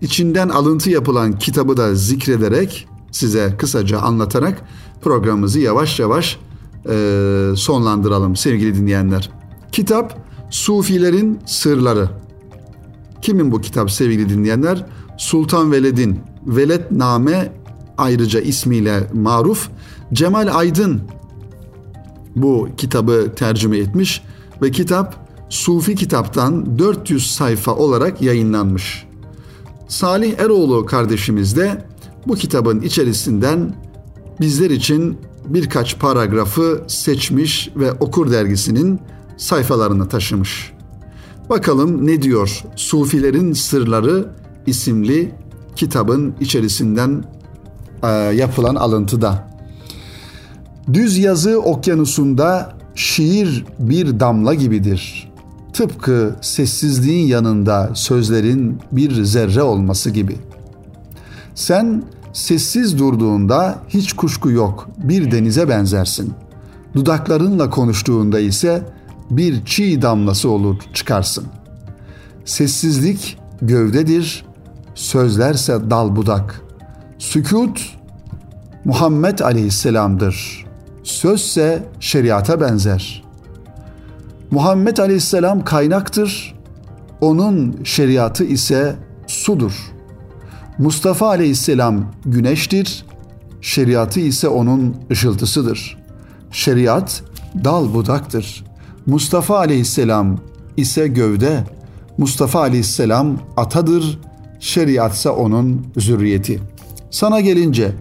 içinden 0.00 0.48
alıntı 0.48 0.90
yapılan 0.90 1.38
kitabı 1.38 1.76
da 1.76 1.94
zikrederek 1.94 2.88
size 3.10 3.54
kısaca 3.58 3.98
anlatarak 3.98 4.62
programımızı 5.02 5.60
yavaş 5.60 6.00
yavaş 6.00 6.38
e, 6.88 7.50
sonlandıralım 7.56 8.36
sevgili 8.36 8.74
dinleyenler. 8.74 9.30
Kitap 9.72 10.18
Sufilerin 10.50 11.38
Sırları. 11.46 12.08
Kimin 13.22 13.52
bu 13.52 13.60
kitap 13.60 13.90
sevgili 13.90 14.28
dinleyenler? 14.28 14.86
Sultan 15.18 15.72
Veled'in 15.72 16.20
Veledname 16.46 17.52
ayrıca 17.98 18.40
ismiyle 18.40 19.10
maruf 19.12 19.68
Cemal 20.12 20.48
Aydın 20.54 21.02
bu 22.36 22.68
kitabı 22.76 23.32
tercüme 23.36 23.78
etmiş 23.78 24.22
ve 24.62 24.70
kitap 24.70 25.23
Sufi 25.54 25.94
kitaptan 25.94 26.78
400 26.78 27.30
sayfa 27.34 27.74
olarak 27.74 28.22
yayınlanmış. 28.22 29.06
Salih 29.88 30.38
Eroğlu 30.38 30.86
kardeşimiz 30.86 31.56
de 31.56 31.84
bu 32.26 32.34
kitabın 32.34 32.80
içerisinden 32.80 33.74
bizler 34.40 34.70
için 34.70 35.18
birkaç 35.48 35.98
paragrafı 35.98 36.84
seçmiş 36.86 37.70
ve 37.76 37.92
Okur 37.92 38.30
dergisinin 38.30 39.00
sayfalarını 39.36 40.08
taşımış. 40.08 40.72
Bakalım 41.50 42.06
ne 42.06 42.22
diyor 42.22 42.62
Sufilerin 42.76 43.52
Sırları 43.52 44.28
isimli 44.66 45.34
kitabın 45.76 46.34
içerisinden 46.40 47.24
e, 48.02 48.08
yapılan 48.08 48.74
alıntıda. 48.74 49.48
Düz 50.92 51.18
yazı 51.18 51.60
okyanusunda 51.60 52.72
şiir 52.94 53.64
bir 53.78 54.20
damla 54.20 54.54
gibidir. 54.54 55.33
Tıpkı 55.74 56.36
sessizliğin 56.40 57.26
yanında 57.26 57.90
sözlerin 57.94 58.78
bir 58.92 59.24
zerre 59.24 59.62
olması 59.62 60.10
gibi. 60.10 60.36
Sen 61.54 62.02
sessiz 62.32 62.98
durduğunda 62.98 63.78
hiç 63.88 64.12
kuşku 64.12 64.50
yok 64.50 64.88
bir 64.98 65.30
denize 65.30 65.68
benzersin. 65.68 66.32
Dudaklarınla 66.94 67.70
konuştuğunda 67.70 68.40
ise 68.40 68.82
bir 69.30 69.64
çiğ 69.64 70.02
damlası 70.02 70.50
olur 70.50 70.76
çıkarsın. 70.94 71.44
Sessizlik 72.44 73.38
gövdedir, 73.62 74.46
sözlerse 74.94 75.90
dal 75.90 76.16
budak. 76.16 76.60
Sükut 77.18 77.96
Muhammed 78.84 79.38
Aleyhisselam'dır. 79.38 80.66
Sözse 81.02 81.82
şeriata 82.00 82.60
benzer. 82.60 83.23
Muhammed 84.54 84.96
Aleyhisselam 84.96 85.64
kaynaktır. 85.64 86.54
Onun 87.20 87.76
şeriatı 87.84 88.44
ise 88.44 88.96
sudur. 89.26 89.72
Mustafa 90.78 91.28
Aleyhisselam 91.28 92.12
güneştir. 92.24 93.04
Şeriatı 93.60 94.20
ise 94.20 94.48
onun 94.48 94.96
ışıltısıdır. 95.10 95.98
Şeriat 96.50 97.22
dal 97.64 97.94
budaktır. 97.94 98.64
Mustafa 99.06 99.58
aleyhisselam 99.58 100.38
ise 100.76 101.08
gövde, 101.08 101.64
Mustafa 102.18 102.60
aleyhisselam 102.60 103.38
atadır, 103.56 104.18
şeriatsa 104.60 105.30
onun 105.30 105.86
zürriyeti. 105.96 106.60
Sana 107.10 107.40
gelince 107.40 107.92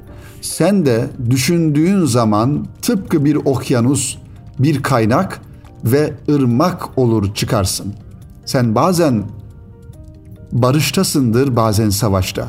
sen 0.41 0.85
de 0.85 1.09
düşündüğün 1.29 2.05
zaman 2.05 2.67
tıpkı 2.81 3.25
bir 3.25 3.35
okyanus, 3.35 4.17
bir 4.59 4.83
kaynak 4.83 5.41
ve 5.83 6.13
ırmak 6.29 6.97
olur 6.97 7.33
çıkarsın. 7.33 7.93
Sen 8.45 8.75
bazen 8.75 9.23
barıştasındır, 10.51 11.55
bazen 11.55 11.89
savaşta. 11.89 12.47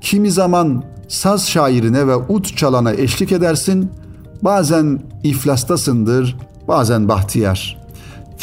Kimi 0.00 0.30
zaman 0.30 0.84
saz 1.08 1.48
şairine 1.48 2.06
ve 2.06 2.16
ut 2.16 2.56
çalana 2.56 2.92
eşlik 2.92 3.32
edersin, 3.32 3.90
bazen 4.42 5.00
iflastasındır, 5.22 6.36
bazen 6.68 7.08
bahtiyar. 7.08 7.86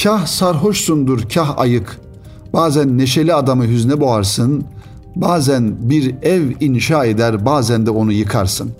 Kah 0.03 0.25
sarhoşsundur, 0.25 1.29
kah 1.29 1.58
ayık. 1.58 1.99
Bazen 2.53 2.97
neşeli 2.97 3.34
adamı 3.34 3.67
hüzne 3.67 3.99
boğarsın, 4.01 4.65
bazen 5.15 5.89
bir 5.89 6.15
ev 6.21 6.51
inşa 6.60 7.06
eder, 7.06 7.45
bazen 7.45 7.86
de 7.86 7.91
onu 7.91 8.12
yıkarsın. 8.12 8.71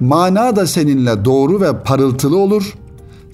Mana 0.00 0.56
da 0.56 0.66
seninle 0.66 1.24
doğru 1.24 1.60
ve 1.60 1.82
parıltılı 1.82 2.38
olur. 2.38 2.74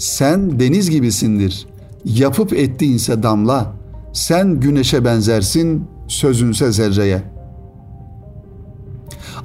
Sen 0.05 0.61
deniz 0.61 0.90
gibisindir. 0.90 1.67
Yapıp 2.05 2.53
ettiğinse 2.53 3.23
damla. 3.23 3.73
Sen 4.12 4.61
güneşe 4.61 5.05
benzersin, 5.05 5.85
sözünse 6.09 6.73
zerreye.'' 6.73 7.23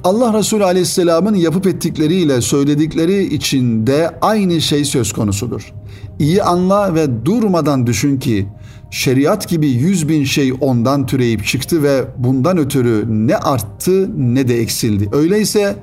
Allah 0.04 0.38
Resulü 0.38 0.64
Aleyhisselam'ın 0.64 1.34
yapıp 1.34 1.66
ettikleriyle 1.66 2.40
söyledikleri 2.40 3.34
için 3.34 3.86
de 3.86 4.10
aynı 4.20 4.60
şey 4.60 4.84
söz 4.84 5.12
konusudur. 5.12 5.72
İyi 6.18 6.42
anla 6.42 6.94
ve 6.94 7.24
durmadan 7.24 7.86
düşün 7.86 8.18
ki 8.18 8.46
şeriat 8.90 9.48
gibi 9.48 9.68
yüz 9.68 10.08
bin 10.08 10.24
şey 10.24 10.52
ondan 10.60 11.06
türeyip 11.06 11.46
çıktı 11.46 11.82
ve 11.82 12.04
bundan 12.18 12.58
ötürü 12.58 13.04
ne 13.08 13.36
arttı 13.36 14.10
ne 14.34 14.48
de 14.48 14.60
eksildi. 14.60 15.08
Öyleyse 15.12 15.76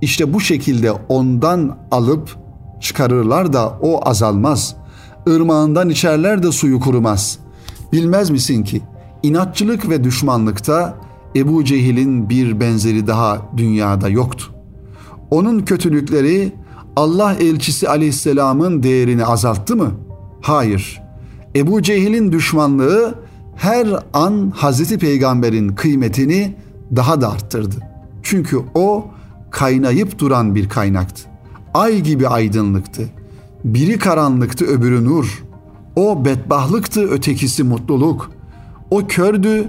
işte 0.00 0.34
bu 0.34 0.40
şekilde 0.40 0.92
ondan 0.92 1.78
alıp 1.90 2.49
çıkarırlar 2.80 3.52
da 3.52 3.78
o 3.82 4.08
azalmaz. 4.08 4.76
Irmağından 5.26 5.90
içerler 5.90 6.42
de 6.42 6.52
suyu 6.52 6.80
kurumaz. 6.80 7.38
Bilmez 7.92 8.30
misin 8.30 8.62
ki 8.62 8.82
inatçılık 9.22 9.88
ve 9.88 10.04
düşmanlıkta 10.04 10.94
Ebu 11.36 11.64
Cehil'in 11.64 12.28
bir 12.28 12.60
benzeri 12.60 13.06
daha 13.06 13.38
dünyada 13.56 14.08
yoktu. 14.08 14.44
Onun 15.30 15.60
kötülükleri 15.60 16.52
Allah 16.96 17.34
elçisi 17.34 17.88
aleyhisselamın 17.88 18.82
değerini 18.82 19.24
azalttı 19.24 19.76
mı? 19.76 19.90
Hayır. 20.40 21.02
Ebu 21.56 21.82
Cehil'in 21.82 22.32
düşmanlığı 22.32 23.14
her 23.56 23.88
an 24.12 24.52
Hazreti 24.56 24.98
Peygamber'in 24.98 25.68
kıymetini 25.68 26.56
daha 26.96 27.20
da 27.20 27.32
arttırdı. 27.32 27.76
Çünkü 28.22 28.58
o 28.74 29.04
kaynayıp 29.50 30.18
duran 30.18 30.54
bir 30.54 30.68
kaynaktı. 30.68 31.29
Ay 31.74 32.00
gibi 32.00 32.28
aydınlıktı. 32.28 33.08
Biri 33.64 33.98
karanlıktı, 33.98 34.64
öbürü 34.64 35.04
nur. 35.04 35.44
O 35.96 36.24
bedbahlıktı, 36.24 37.08
ötekisi 37.08 37.62
mutluluk. 37.62 38.30
O 38.90 39.06
kördü, 39.06 39.68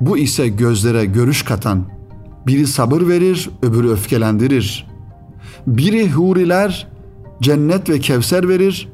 bu 0.00 0.18
ise 0.18 0.48
gözlere 0.48 1.04
görüş 1.04 1.42
katan. 1.42 1.84
Biri 2.46 2.66
sabır 2.66 3.08
verir, 3.08 3.50
öbürü 3.62 3.90
öfkelendirir. 3.90 4.86
Biri 5.66 6.10
huriler 6.10 6.88
cennet 7.42 7.88
ve 7.88 8.00
kevser 8.00 8.48
verir, 8.48 8.88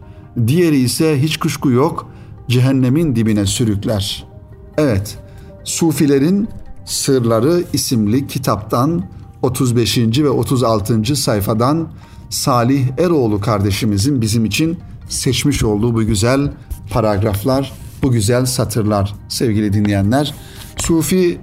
diğeri 0.46 0.78
ise 0.78 1.22
hiç 1.22 1.36
kuşku 1.36 1.70
yok 1.70 2.10
cehennemin 2.48 3.16
dibine 3.16 3.46
sürükler. 3.46 4.26
Evet, 4.78 5.18
Sufilerin 5.64 6.48
Sırları 6.88 7.64
isimli 7.72 8.26
kitaptan 8.26 9.04
35. 9.42 9.98
ve 9.98 10.28
36. 10.28 11.16
sayfadan 11.16 11.88
Salih 12.30 12.86
Eroğlu 12.98 13.40
kardeşimizin 13.40 14.20
bizim 14.20 14.44
için 14.44 14.78
seçmiş 15.08 15.64
olduğu 15.64 15.94
bu 15.94 16.02
güzel 16.02 16.52
paragraflar, 16.90 17.72
bu 18.02 18.12
güzel 18.12 18.46
satırlar 18.46 19.14
sevgili 19.28 19.72
dinleyenler. 19.72 20.34
Sufi 20.76 21.38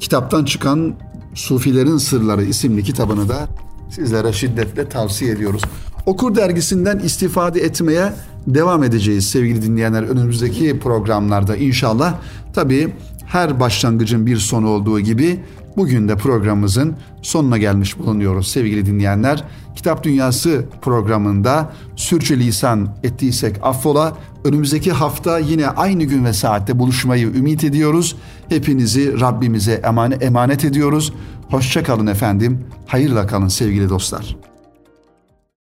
kitaptan 0.00 0.44
çıkan 0.44 0.94
Sufilerin 1.34 1.98
Sırları 1.98 2.44
isimli 2.44 2.82
kitabını 2.82 3.28
da 3.28 3.48
sizlere 3.90 4.32
şiddetle 4.32 4.88
tavsiye 4.88 5.32
ediyoruz. 5.32 5.62
Okur 6.06 6.34
dergisinden 6.34 6.98
istifade 6.98 7.60
etmeye 7.60 8.12
devam 8.46 8.84
edeceğiz 8.84 9.28
sevgili 9.28 9.62
dinleyenler 9.62 10.02
önümüzdeki 10.02 10.78
programlarda 10.78 11.56
inşallah. 11.56 12.14
Tabii 12.52 12.94
her 13.26 13.60
başlangıcın 13.60 14.26
bir 14.26 14.36
sonu 14.36 14.68
olduğu 14.68 15.00
gibi 15.00 15.40
bugün 15.76 16.08
de 16.08 16.16
programımızın 16.16 16.94
sonuna 17.22 17.58
gelmiş 17.58 17.98
bulunuyoruz 17.98 18.48
sevgili 18.48 18.86
dinleyenler. 18.86 19.44
Kitap 19.76 20.04
Dünyası 20.04 20.64
programında 20.82 21.72
sürçülisan 21.96 22.88
ettiysek 23.02 23.56
affola. 23.62 24.16
Önümüzdeki 24.44 24.92
hafta 24.92 25.38
yine 25.38 25.68
aynı 25.68 26.04
gün 26.04 26.24
ve 26.24 26.32
saatte 26.32 26.78
buluşmayı 26.78 27.26
ümit 27.26 27.64
ediyoruz. 27.64 28.16
Hepinizi 28.48 29.20
Rabbimize 29.20 29.82
emanet 30.20 30.64
ediyoruz. 30.64 31.12
Hoşça 31.50 31.82
kalın 31.82 32.06
efendim. 32.06 32.64
Hayırla 32.86 33.26
kalın 33.26 33.48
sevgili 33.48 33.88
dostlar. 33.88 34.51